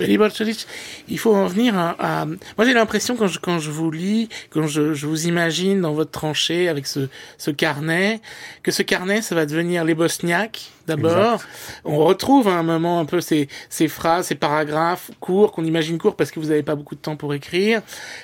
il 0.00 1.18
faut 1.18 1.34
en 1.34 1.46
venir 1.46 1.76
à... 1.76 2.26
Moi, 2.26 2.66
j'ai 2.66 2.74
l'impression, 2.74 3.16
quand 3.16 3.28
je, 3.28 3.38
quand 3.38 3.58
je 3.58 3.70
vous 3.70 3.90
lis, 3.90 4.28
quand 4.50 4.66
je, 4.66 4.94
je, 4.94 5.06
vous 5.06 5.26
imagine 5.26 5.80
dans 5.80 5.92
votre 5.92 6.10
tranchée 6.10 6.68
avec 6.68 6.86
ce, 6.86 7.08
ce 7.38 7.50
carnet, 7.50 8.20
que 8.62 8.70
ce 8.70 8.82
carnet, 8.82 9.22
ça 9.22 9.34
va 9.34 9.46
devenir 9.46 9.84
les 9.84 9.94
Bosniaques, 9.94 10.72
d'abord. 10.86 11.42
On 11.84 11.98
retrouve 11.98 12.48
à 12.48 12.52
un 12.52 12.62
moment 12.62 13.00
un 13.00 13.04
peu 13.04 13.20
ces, 13.20 13.48
ces 13.68 13.88
phrases, 13.88 14.26
ces 14.26 14.34
paragraphes 14.34 15.10
courts, 15.20 15.52
qu'on 15.52 15.64
imagine 15.64 15.98
courts 15.98 16.16
parce 16.16 16.30
que 16.30 16.40
vous 16.40 16.48
n'avez 16.48 16.62
pas 16.62 16.74
beaucoup 16.74 16.94
de 16.94 17.00
temps 17.00 17.16
pour 17.16 17.34
écrire. 17.34 17.82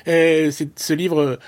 Euh, 0.08 0.50
c'est 0.50 0.78
ce 0.78 0.92
livre 0.92 1.38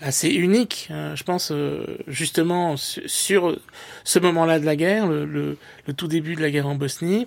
assez 0.00 0.28
unique, 0.28 0.88
hein, 0.90 1.14
je 1.14 1.22
pense, 1.24 1.50
euh, 1.50 1.98
justement, 2.06 2.76
sur 2.76 3.56
ce 4.04 4.18
moment-là 4.18 4.58
de 4.58 4.66
la 4.66 4.76
guerre, 4.76 5.06
le, 5.06 5.24
le, 5.24 5.56
le 5.86 5.92
tout 5.94 6.08
début 6.08 6.34
de 6.34 6.42
la 6.42 6.50
guerre 6.50 6.66
en 6.66 6.74
Bosnie. 6.74 7.26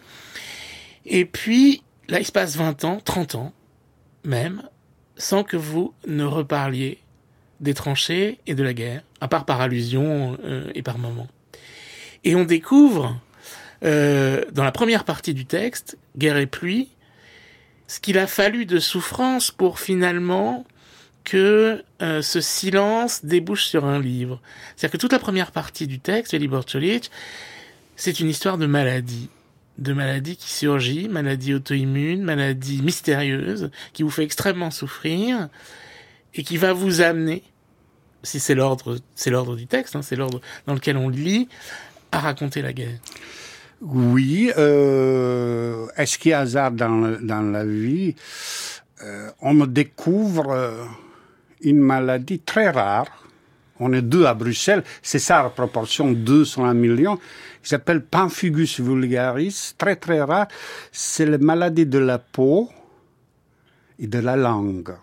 Et 1.06 1.26
puis, 1.26 1.82
Là, 2.10 2.20
il 2.20 2.26
se 2.26 2.32
passe 2.32 2.56
20 2.56 2.86
ans, 2.86 3.00
30 3.04 3.36
ans, 3.36 3.54
même, 4.24 4.64
sans 5.18 5.44
que 5.44 5.58
vous 5.58 5.94
ne 6.08 6.24
reparliez 6.24 7.00
des 7.60 7.74
tranchées 7.74 8.40
et 8.48 8.56
de 8.56 8.64
la 8.64 8.74
guerre, 8.74 9.02
à 9.20 9.28
part 9.28 9.46
par 9.46 9.62
allusion 9.62 10.38
euh, 10.44 10.70
et 10.76 10.84
par 10.84 11.00
moment. 11.00 11.28
Et 12.24 12.36
on 12.36 12.46
découvre, 12.46 13.20
euh, 13.84 14.44
dans 14.52 14.64
la 14.64 14.72
première 14.72 15.04
partie 15.04 15.34
du 15.34 15.46
texte, 15.46 15.98
Guerre 16.18 16.38
et 16.38 16.46
pluie, 16.46 16.90
ce 17.88 18.00
qu'il 18.00 18.18
a 18.18 18.28
fallu 18.28 18.66
de 18.66 18.80
souffrance 18.80 19.52
pour 19.52 19.80
finalement 19.80 20.66
que 21.24 21.84
euh, 22.02 22.22
ce 22.22 22.40
silence 22.40 23.26
débouche 23.26 23.66
sur 23.66 23.86
un 23.86 24.00
livre. 24.00 24.42
C'est-à-dire 24.76 24.94
que 24.94 24.98
toute 24.98 25.12
la 25.12 25.20
première 25.20 25.52
partie 25.52 25.88
du 25.88 26.00
texte, 26.00 26.34
Libor 26.34 26.66
Cholic, 26.66 27.12
c'est 27.96 28.20
une 28.20 28.30
histoire 28.30 28.58
de 28.58 28.66
maladie 28.66 29.30
de 29.78 29.94
maladie 29.94 30.36
qui 30.36 30.50
surgit, 30.50 31.08
maladie 31.08 31.54
auto-immune, 31.54 32.24
maladie 32.24 32.82
mystérieuse, 32.82 33.70
qui 33.94 34.04
vous 34.04 34.10
fait 34.10 34.24
extrêmement 34.24 34.72
souffrir 34.72 35.50
et 36.34 36.44
qui 36.44 36.58
va 36.58 36.74
vous 36.74 37.02
amener, 37.02 37.44
si 38.24 38.40
c'est 38.40 38.56
l'ordre, 38.56 38.98
c'est 39.16 39.30
l'ordre 39.30 39.56
du 39.56 39.68
texte, 39.68 39.96
hein, 39.96 40.02
c'est 40.02 40.16
l'ordre 40.16 40.42
dans 40.66 40.74
lequel 40.74 40.98
on 40.98 41.10
lit, 41.10 41.48
à 42.12 42.20
raconter 42.20 42.62
la 42.62 42.74
guerre. 42.74 43.00
Oui, 43.82 44.52
euh, 44.58 45.86
est-ce 45.98 46.18
qu'il 46.18 46.32
y 46.32 46.34
a 46.34 46.40
hasard 46.40 46.72
dans, 46.72 47.18
dans 47.22 47.42
la 47.42 47.66
vie? 47.66 48.16
Euh, 49.04 49.30
On 49.42 49.54
me 49.54 49.68
découvre 49.68 50.50
euh, 50.50 50.84
une 51.62 51.80
maladie 51.80 52.40
très 52.40 52.70
rare. 52.70 53.28
On 53.80 53.94
est 53.94 54.02
deux 54.02 54.26
à 54.26 54.34
Bruxelles, 54.34 54.84
c'est 55.04 55.20
ça 55.20 55.44
la 55.44 55.50
proportion, 55.50 56.12
deux 56.12 56.46
sur 56.46 56.66
un 56.66 56.74
million 56.74 57.20
qui 57.68 57.72
s'appelle 57.72 58.02
Pemphigus 58.02 58.80
vulgaris, 58.80 59.74
très 59.78 59.98
très 59.98 60.22
rare. 60.22 60.48
C'est 60.94 61.26
la 61.26 61.38
maladie 61.38 61.86
de 61.86 61.98
la 61.98 62.18
peau 62.18 62.70
et 64.00 64.08
de 64.08 64.20
la 64.20 64.38
langue. 64.38 64.96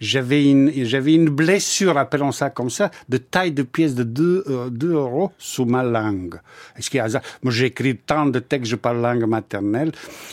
J'avais 0.00 0.50
une, 0.50 0.72
j'avais 0.86 1.12
une 1.12 1.28
blessure, 1.28 1.98
appelons 1.98 2.32
ça 2.32 2.48
comme 2.48 2.70
ça, 2.70 2.90
de 3.10 3.18
taille 3.18 3.52
de 3.52 3.64
pièce 3.64 3.94
de 3.94 4.02
2 4.02 4.44
euh, 4.48 4.70
euros 4.82 5.32
sous 5.36 5.66
ma 5.66 5.82
langue. 5.82 6.40
Est-ce 6.74 6.88
qu'il 6.88 6.96
y 6.96 7.00
a 7.00 7.20
Moi, 7.42 7.52
j'écris 7.52 7.98
tant 7.98 8.24
de 8.24 8.38
textes, 8.38 8.74
parle 8.76 9.02
langue 9.02 9.26
maternelle, 9.26 9.92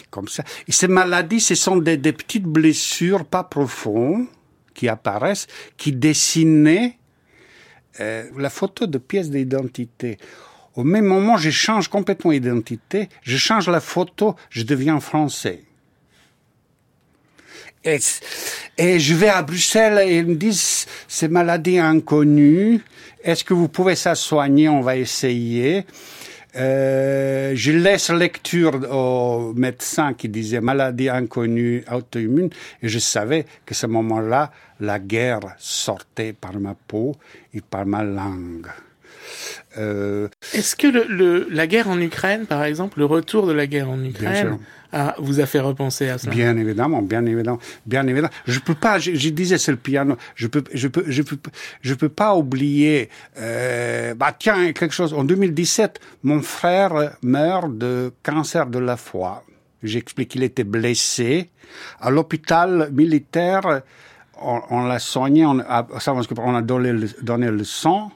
comme 0.10 0.30
ça. 0.30 0.46
Et 0.70 0.72
ces 0.72 0.88
maladies, 0.88 1.42
ce 1.42 1.54
sont 1.54 1.76
des, 1.76 1.98
petites 1.98 2.46
blessures 2.46 3.26
pas 3.26 3.44
profondes 3.44 4.28
qui 4.74 4.88
apparaissent, 4.88 5.48
qui 5.76 5.92
dessinaient 5.92 6.98
euh, 8.00 8.24
la 8.38 8.50
photo 8.50 8.88
de 8.88 8.98
pièces 9.00 9.30
d'identité. 9.30 10.18
Au 10.80 10.86
même 10.86 11.04
moment, 11.04 11.36
je 11.36 11.50
change 11.50 11.90
complètement 11.90 12.32
d'identité, 12.32 13.10
je 13.22 13.36
change 13.36 13.68
la 13.68 13.82
photo, 13.82 14.38
je 14.50 14.64
deviens 14.64 15.02
français. 15.02 15.64
Et, 17.84 18.00
et, 18.78 18.98
je 18.98 19.14
vais 19.14 19.28
à 19.28 19.42
Bruxelles 19.42 20.00
et 20.08 20.20
ils 20.20 20.26
me 20.26 20.36
disent, 20.36 20.86
c'est 21.10 21.28
maladie 21.28 21.80
inconnue, 21.80 22.80
est-ce 23.22 23.44
que 23.44 23.54
vous 23.54 23.68
pouvez 23.68 23.96
ça 23.96 24.16
soigner 24.16 24.70
On 24.70 24.80
va 24.80 24.96
essayer. 24.96 25.86
Euh, 26.56 27.52
je 27.56 27.74
laisse 27.74 28.10
lecture 28.10 28.80
au 28.90 29.52
médecin 29.56 30.14
qui 30.14 30.30
disait 30.30 30.62
maladie 30.62 31.10
inconnue 31.10 31.84
auto-immune 31.92 32.52
et 32.82 32.88
je 32.88 33.00
savais 33.00 33.46
que 33.66 33.76
ce 33.76 33.86
moment-là, 33.86 34.54
la 34.80 34.98
guerre 34.98 35.42
sortait 35.58 36.32
par 36.32 36.58
ma 36.58 36.74
peau 36.74 37.18
et 37.54 37.60
par 37.60 37.86
ma 37.86 38.02
langue. 38.02 38.70
Euh... 39.78 40.28
Est-ce 40.54 40.76
que 40.76 40.88
le, 40.88 41.06
le, 41.08 41.48
la 41.50 41.68
guerre 41.68 41.90
en 41.90 42.00
Ukraine, 42.00 42.46
par 42.46 42.64
exemple, 42.64 43.00
le 43.00 43.06
retour 43.06 43.48
de 43.48 43.54
la 43.54 43.68
guerre 43.68 43.90
en 43.90 44.04
Ukraine, 44.04 44.58
a, 44.92 45.16
vous 45.20 45.40
a 45.40 45.46
fait 45.46 45.60
repenser 45.60 46.10
à 46.10 46.18
ça? 46.18 46.30
Bien 46.30 46.58
évidemment, 46.58 47.02
bien 47.02 47.26
évidemment, 47.26 47.60
bien 47.86 48.06
évidemment. 48.08 48.34
Je 48.48 48.60
peux 48.60 48.76
pas. 48.76 49.00
Je, 49.00 49.14
je 49.14 49.30
disais 49.30 49.58
c'est 49.58 49.72
le 49.72 49.78
piano. 49.78 50.18
Je 50.36 50.48
peux, 50.48 50.64
je 50.74 50.88
peux, 50.88 51.04
je 51.08 51.22
peux, 51.22 51.38
je 51.82 51.94
peux 51.94 52.10
pas 52.10 52.36
oublier. 52.36 53.10
Euh, 53.38 54.14
bah 54.16 54.36
tiens, 54.38 54.72
quelque 54.74 54.94
chose. 54.94 55.14
En 55.14 55.24
2017, 55.24 56.00
mon 56.24 56.42
frère 56.42 57.16
meurt 57.22 57.78
de 57.78 58.12
cancer 58.24 58.66
de 58.68 58.80
la 58.80 58.98
foie. 58.98 59.44
J'explique 59.84 60.30
qu'il 60.30 60.44
était 60.44 60.64
blessé 60.64 61.50
à 62.02 62.10
l'hôpital 62.10 62.90
militaire. 62.92 63.82
On, 64.42 64.62
on 64.70 64.86
l'a 64.86 65.00
soigné. 65.00 65.46
On 65.46 65.60
a, 65.60 65.88
on 66.38 66.56
a 66.56 66.62
donné 66.62 66.92
le, 66.92 67.08
donné 67.22 67.50
le 67.52 67.64
sang 67.64 68.12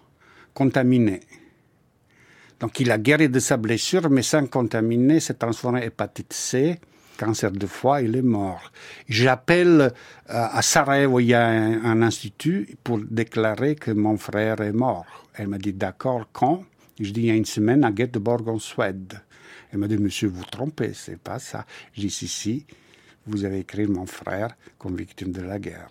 contaminé. 0.53 1.21
Donc 2.59 2.79
il 2.79 2.91
a 2.91 2.97
guéri 2.97 3.29
de 3.29 3.39
sa 3.39 3.57
blessure, 3.57 4.09
mais 4.09 4.21
sans 4.21 4.45
contaminer, 4.45 5.19
s'est 5.19 5.33
transformé 5.33 5.79
en 5.79 5.83
hépatite 5.83 6.31
C, 6.31 6.79
cancer 7.17 7.51
de 7.51 7.65
foie, 7.65 8.01
il 8.01 8.15
est 8.15 8.21
mort. 8.21 8.71
J'appelle 9.09 9.81
euh, 9.81 9.89
à 10.27 10.61
Sarajevo, 10.61 11.19
il 11.19 11.27
y 11.27 11.33
a 11.33 11.45
un, 11.45 12.01
institut 12.01 12.77
pour 12.83 12.99
déclarer 12.99 13.75
que 13.75 13.91
mon 13.91 14.17
frère 14.17 14.61
est 14.61 14.71
mort. 14.71 15.27
Elle 15.33 15.47
m'a 15.47 15.57
dit 15.57 15.73
d'accord, 15.73 16.29
quand? 16.31 16.63
Je 16.99 17.11
dis 17.11 17.21
il 17.21 17.25
y 17.27 17.31
a 17.31 17.35
une 17.35 17.45
semaine 17.45 17.83
à 17.83 17.91
Göteborg 17.91 18.47
en 18.47 18.59
Suède. 18.59 19.19
Elle 19.71 19.79
m'a 19.79 19.87
dit 19.87 19.97
monsieur, 19.97 20.29
vous 20.29 20.45
trompez, 20.45 20.93
c'est 20.93 21.19
pas 21.19 21.39
ça. 21.39 21.65
Je 21.93 22.01
dis 22.01 22.09
si, 22.09 22.27
si, 22.27 22.65
vous 23.25 23.43
avez 23.45 23.59
écrit 23.59 23.87
mon 23.87 24.05
frère 24.05 24.55
comme 24.77 24.95
victime 24.95 25.31
de 25.31 25.41
la 25.41 25.59
guerre. 25.59 25.89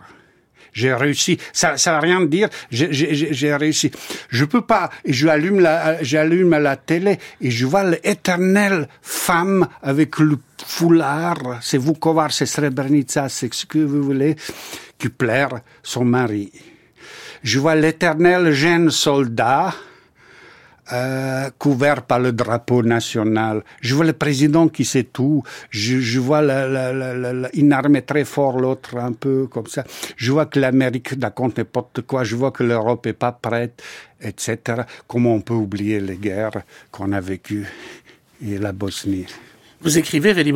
J'ai 0.73 0.95
réussi. 0.95 1.39
Ça, 1.53 1.77
ça 1.77 1.95
veut 1.95 2.01
rien 2.01 2.25
dire. 2.25 2.49
J'ai 2.71 3.55
réussi. 3.55 3.91
Je 4.31 4.45
peux 4.45 4.63
pas. 4.63 4.91
Je 5.05 5.29
allume 5.29 5.61
la, 5.61 6.03
j'allume 6.03 6.57
la 6.59 6.77
télé 6.77 7.19
et 7.41 7.51
je 7.51 7.67
vois 7.67 7.85
l'éternelle 7.85 8.89
femme 9.03 9.69
avec 9.83 10.19
le 10.19 10.39
foulard. 10.65 11.59
C'est 11.61 11.79
Vukovar, 11.79 12.33
c'est 12.33 12.47
Srebrenica, 12.47 13.29
c'est 13.29 13.53
ce 13.53 13.67
que 13.67 13.79
vous 13.79 14.03
voulez, 14.03 14.37
qui 14.99 15.09
plaire 15.09 15.61
son 15.83 16.05
mari. 16.05 16.51
Je 17.43 17.59
vois 17.59 17.75
l'éternel 17.75 18.53
jeune 18.53 18.91
soldat 18.91 19.75
euh, 20.93 21.51
couvert 21.59 22.03
par 22.03 22.21
le 22.21 22.33
drapeau 22.33 22.83
national. 22.83 23.65
Je 23.81 23.95
vois 23.95 24.05
le 24.05 24.13
président 24.13 24.69
qui 24.69 24.85
sait 24.85 25.05
tout. 25.05 25.43
Je, 25.71 25.99
je 25.99 26.21
vois 26.21 26.43
la, 26.43 26.67
la, 26.69 26.93
la, 26.93 27.49
une 27.55 27.73
armée 27.73 28.03
très 28.03 28.25
fort, 28.25 28.61
l'autre 28.61 28.97
un 28.97 29.13
peu 29.13 29.47
comme 29.47 29.67
ça. 29.67 29.85
Je 30.17 30.33
vois 30.33 30.47
que 30.47 30.61
l'Amérique 30.61 31.15
raconte 31.21 31.59
n'importe 31.59 32.03
quoi. 32.03 32.25
Je 32.25 32.37
vois 32.37 32.51
que 32.51 32.63
l'Europe 32.63 33.07
est 33.07 33.13
pas 33.15 33.33
prête, 33.33 33.83
etc. 34.21 34.83
Comment 35.07 35.35
on 35.35 35.41
peut 35.41 35.55
oublier 35.55 36.01
les 36.01 36.17
guerres 36.17 36.63
qu'on 36.91 37.13
a 37.13 37.21
vécues 37.21 37.67
et 38.47 38.59
la 38.59 38.73
Bosnie? 38.73 39.27
Vous 39.81 39.99
écrivez, 39.99 40.33
Veli 40.33 40.53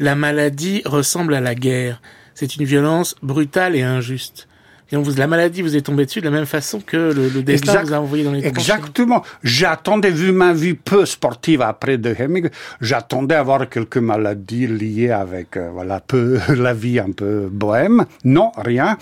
la 0.00 0.14
maladie 0.16 0.82
ressemble 0.84 1.34
à 1.34 1.40
la 1.40 1.54
guerre. 1.54 2.02
C'est 2.34 2.56
une 2.56 2.64
violence 2.64 3.14
brutale 3.22 3.76
et 3.76 3.82
injuste. 3.82 4.47
Et 4.90 4.96
vous, 4.96 5.14
la 5.16 5.26
maladie 5.26 5.60
vous 5.60 5.76
est 5.76 5.82
tombée 5.82 6.06
dessus 6.06 6.20
de 6.20 6.24
la 6.24 6.30
même 6.30 6.46
façon 6.46 6.80
que 6.80 6.96
le, 6.96 7.28
le 7.28 7.42
destin 7.42 7.82
vous 7.82 7.92
a 7.92 8.00
envoyé 8.00 8.24
dans 8.24 8.32
les 8.32 8.46
Exactement. 8.46 9.22
J'attendais, 9.42 10.10
vu 10.10 10.32
ma 10.32 10.54
vie 10.54 10.72
peu 10.72 11.04
sportive 11.04 11.60
après 11.60 11.98
de 11.98 12.14
Hemingway, 12.18 12.50
j'attendais 12.80 13.34
avoir 13.34 13.68
quelques 13.68 13.98
maladies 13.98 14.66
liées 14.66 15.10
avec, 15.10 15.58
euh, 15.58 15.68
voilà, 15.72 16.00
peu, 16.00 16.38
la 16.56 16.72
vie 16.72 16.98
un 16.98 17.12
peu 17.12 17.48
bohème. 17.50 18.06
Non, 18.24 18.50
rien. 18.56 18.96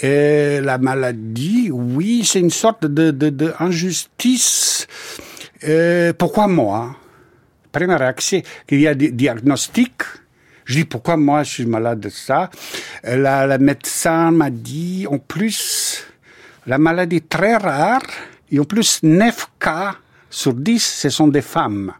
Et 0.00 0.60
la 0.62 0.78
maladie, 0.78 1.70
oui, 1.70 2.22
c'est 2.24 2.40
une 2.40 2.50
sorte 2.50 2.86
de, 2.86 3.10
de, 3.10 3.28
de 3.28 3.52
injustice. 3.60 4.86
Euh, 5.64 6.12
pourquoi 6.16 6.48
moi? 6.48 6.96
Première 7.72 7.98
réaction, 7.98 8.40
qu'il 8.66 8.80
y 8.80 8.86
a 8.86 8.94
des 8.94 9.10
diagnostics, 9.10 10.02
je 10.66 10.74
dis 10.74 10.84
pourquoi 10.84 11.16
moi 11.16 11.42
je 11.44 11.50
suis 11.50 11.66
malade 11.66 12.00
de 12.00 12.08
ça? 12.08 12.50
La, 13.04 13.46
la 13.46 13.58
médecin 13.58 14.32
m'a 14.32 14.50
dit 14.50 15.06
en 15.08 15.18
plus 15.18 16.04
la 16.66 16.76
maladie 16.78 17.22
très 17.22 17.56
rare 17.56 18.02
et 18.50 18.58
en 18.58 18.64
plus 18.64 19.00
9 19.02 19.48
cas 19.58 19.94
sur 20.28 20.52
10 20.52 20.84
ce 20.84 21.08
sont 21.08 21.28
des 21.28 21.42
femmes. 21.42 21.92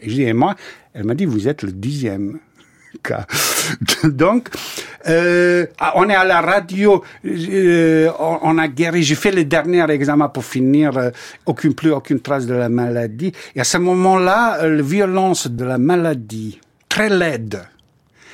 Et 0.00 0.10
je 0.10 0.14
dis 0.16 0.22
et 0.24 0.32
moi? 0.32 0.56
Elle 0.92 1.04
m'a 1.04 1.14
dit 1.14 1.24
vous 1.24 1.48
êtes 1.48 1.62
le 1.62 1.72
dixième 1.72 2.40
cas. 3.02 3.26
Donc 4.04 4.48
euh, 5.08 5.66
ah, 5.78 5.92
on 5.94 6.08
est 6.08 6.14
à 6.14 6.24
la 6.24 6.40
radio, 6.40 7.02
euh, 7.24 8.10
on, 8.18 8.58
a 8.58 8.66
guéri. 8.68 9.04
J'ai 9.04 9.14
fait 9.14 9.30
le 9.30 9.44
dernier 9.44 9.88
examen 9.90 10.28
pour 10.28 10.44
finir, 10.44 10.98
euh, 10.98 11.10
aucune 11.46 11.74
plus 11.74 11.92
aucune 11.92 12.20
trace 12.20 12.46
de 12.46 12.54
la 12.54 12.68
maladie. 12.68 13.32
Et 13.54 13.60
à 13.60 13.64
ce 13.64 13.78
moment-là, 13.78 14.66
la 14.66 14.82
violence 14.82 15.46
de 15.46 15.64
la 15.64 15.78
maladie 15.78 16.60
très 16.98 17.10
laide. 17.10 17.62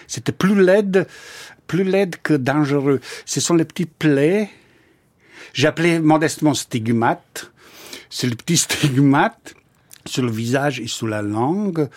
C'était 0.07 0.33
plus 0.33 0.59
laide, 0.59 1.07
plus 1.67 1.85
laide 1.85 2.17
que 2.23 2.33
dangereux. 2.33 2.99
Ce 3.27 3.39
sont 3.39 3.53
les 3.57 3.67
petits 3.67 3.85
plaies. 3.85 4.49
J'appelais 5.53 6.01
modestement 6.01 6.55
stigmates. 6.55 7.51
C'est 8.09 8.27
le 8.27 8.35
petit 8.35 8.57
stigmate 8.67 9.55
sur 10.07 10.23
le 10.23 10.31
visage 10.31 10.81
et 10.81 10.87
sur 10.87 11.09
la 11.09 11.21
langue 11.21 11.91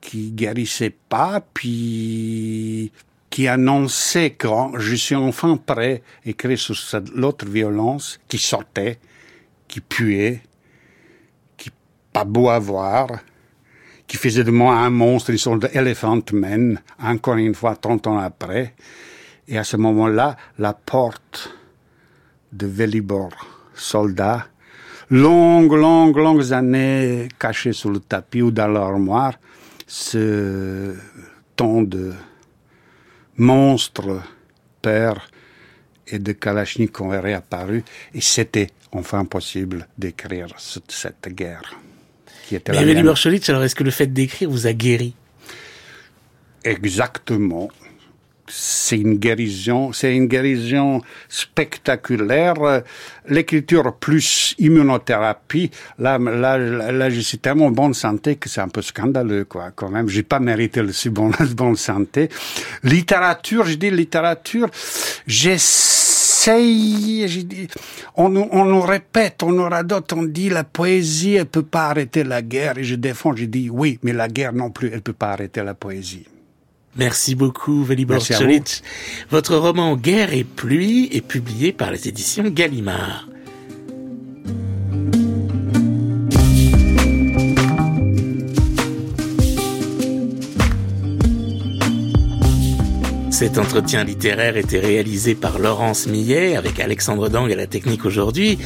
qui 0.00 0.32
guérissait 0.32 0.96
pas, 1.08 1.40
puis 1.54 2.90
qui 3.30 3.46
annonçait 3.46 4.30
que 4.30 4.48
je 4.78 4.96
suis 4.96 5.14
enfin 5.14 5.56
prêt 5.56 6.02
à 6.26 6.30
écrire 6.30 6.58
sur 6.58 6.74
l'autre 7.14 7.46
violence 7.46 8.18
qui 8.26 8.38
sortait, 8.38 8.98
qui 9.68 9.80
puait, 9.80 10.42
qui 11.56 11.70
pas 12.12 12.24
beau 12.24 12.48
à 12.48 12.58
voir, 12.58 13.06
qui 14.12 14.18
faisait 14.18 14.44
de 14.44 14.50
moi 14.50 14.74
un 14.74 14.90
monstre, 14.90 15.30
une 15.30 15.38
sorte 15.38 15.60
d'Elephant 15.60 16.20
Man, 16.34 16.78
encore 17.02 17.36
une 17.36 17.54
fois, 17.54 17.76
30 17.76 18.08
ans 18.08 18.18
après. 18.18 18.74
Et 19.48 19.56
à 19.56 19.64
ce 19.64 19.78
moment-là, 19.78 20.36
la 20.58 20.74
porte 20.74 21.56
de 22.52 22.66
Velibor, 22.66 23.30
soldat, 23.72 24.48
longues, 25.08 25.72
longues, 25.72 26.18
longues 26.18 26.52
années 26.52 27.26
cachées 27.38 27.72
sous 27.72 27.88
le 27.88 28.00
tapis 28.00 28.42
ou 28.42 28.50
dans 28.50 28.68
l'armoire, 28.68 29.32
ce 29.86 30.94
ton 31.56 31.80
de 31.80 32.12
monstre 33.38 34.20
père 34.82 35.26
et 36.06 36.18
de 36.18 36.32
Kalachnikov 36.32 37.14
est 37.14 37.20
réapparu 37.20 37.82
et 38.12 38.20
c'était 38.20 38.68
enfin 38.92 39.24
possible 39.24 39.88
d'écrire 39.96 40.48
cette 40.58 41.28
guerre 41.28 41.78
qui 42.46 42.56
était 42.56 42.72
Mais 42.72 42.96
alors 42.96 43.64
est-ce 43.64 43.74
que 43.74 43.84
le 43.84 43.90
fait 43.90 44.06
d'écrire 44.06 44.50
vous 44.50 44.66
a 44.66 44.72
guéri? 44.72 45.14
Exactement. 46.64 47.68
C'est 48.48 48.98
une 48.98 49.16
guérison, 49.16 49.92
c'est 49.92 50.14
une 50.14 50.26
guérison 50.26 51.00
spectaculaire. 51.28 52.82
L'écriture 53.26 53.94
plus 53.96 54.54
immunothérapie, 54.58 55.70
là, 55.98 56.18
là, 56.18 56.58
là, 56.58 57.08
je 57.08 57.20
suis 57.20 57.38
tellement 57.38 57.66
en 57.66 57.70
bonne 57.70 57.94
santé 57.94 58.36
que 58.36 58.50
c'est 58.50 58.60
un 58.60 58.68
peu 58.68 58.82
scandaleux, 58.82 59.44
quoi, 59.44 59.70
quand 59.74 59.88
même. 59.88 60.08
J'ai 60.08 60.22
pas 60.22 60.38
mérité 60.38 60.82
le 60.82 60.92
si 60.92 61.08
bon, 61.08 61.30
bonne 61.56 61.76
santé. 61.76 62.28
Littérature, 62.82 63.64
je 63.64 63.74
dis 63.74 63.90
littérature, 63.90 64.68
j'essaie 65.26 66.11
on, 68.16 68.36
on 68.36 68.64
nous 68.64 68.80
répète, 68.80 69.42
on 69.42 69.52
nous 69.52 69.68
radote, 69.68 70.12
on 70.12 70.22
dit 70.22 70.48
la 70.48 70.64
poésie, 70.64 71.34
elle 71.34 71.46
peut 71.46 71.62
pas 71.62 71.88
arrêter 71.88 72.24
la 72.24 72.42
guerre. 72.42 72.78
Et 72.78 72.84
je 72.84 72.94
défends, 72.94 73.34
je 73.34 73.44
dis 73.44 73.70
oui, 73.70 73.98
mais 74.02 74.12
la 74.12 74.28
guerre 74.28 74.52
non 74.52 74.70
plus, 74.70 74.90
elle 74.92 75.02
peut 75.02 75.12
pas 75.12 75.30
arrêter 75.32 75.62
la 75.62 75.74
poésie. 75.74 76.26
Merci 76.96 77.34
beaucoup, 77.34 77.84
Velibor. 77.84 78.18
Votre 79.30 79.56
roman 79.56 79.96
Guerre 79.96 80.34
et 80.34 80.44
pluie 80.44 81.08
est 81.12 81.26
publié 81.26 81.72
par 81.72 81.90
les 81.90 82.06
éditions 82.08 82.44
Gallimard. 82.50 83.28
Cet 93.42 93.58
entretien 93.58 94.04
littéraire 94.04 94.56
était 94.56 94.78
réalisé 94.78 95.34
par 95.34 95.58
Laurence 95.58 96.06
Millet 96.06 96.54
avec 96.54 96.78
Alexandre 96.78 97.28
Dang 97.28 97.50
à 97.50 97.56
la 97.56 97.66
technique 97.66 98.04
aujourd'hui. 98.04 98.56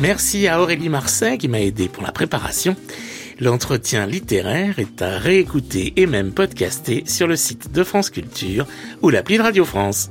Merci 0.00 0.48
à 0.48 0.62
Aurélie 0.62 0.88
Marseille 0.88 1.36
qui 1.36 1.48
m'a 1.48 1.60
aidé 1.60 1.86
pour 1.86 2.02
la 2.02 2.12
préparation. 2.12 2.74
L'entretien 3.40 4.06
littéraire 4.06 4.78
est 4.78 5.02
à 5.02 5.18
réécouter 5.18 5.92
et 5.96 6.06
même 6.06 6.32
podcaster 6.32 7.04
sur 7.04 7.26
le 7.26 7.36
site 7.36 7.72
de 7.72 7.84
France 7.84 8.08
Culture 8.08 8.66
ou 9.02 9.10
l'appli 9.10 9.36
de 9.36 9.42
Radio 9.42 9.66
France. 9.66 10.10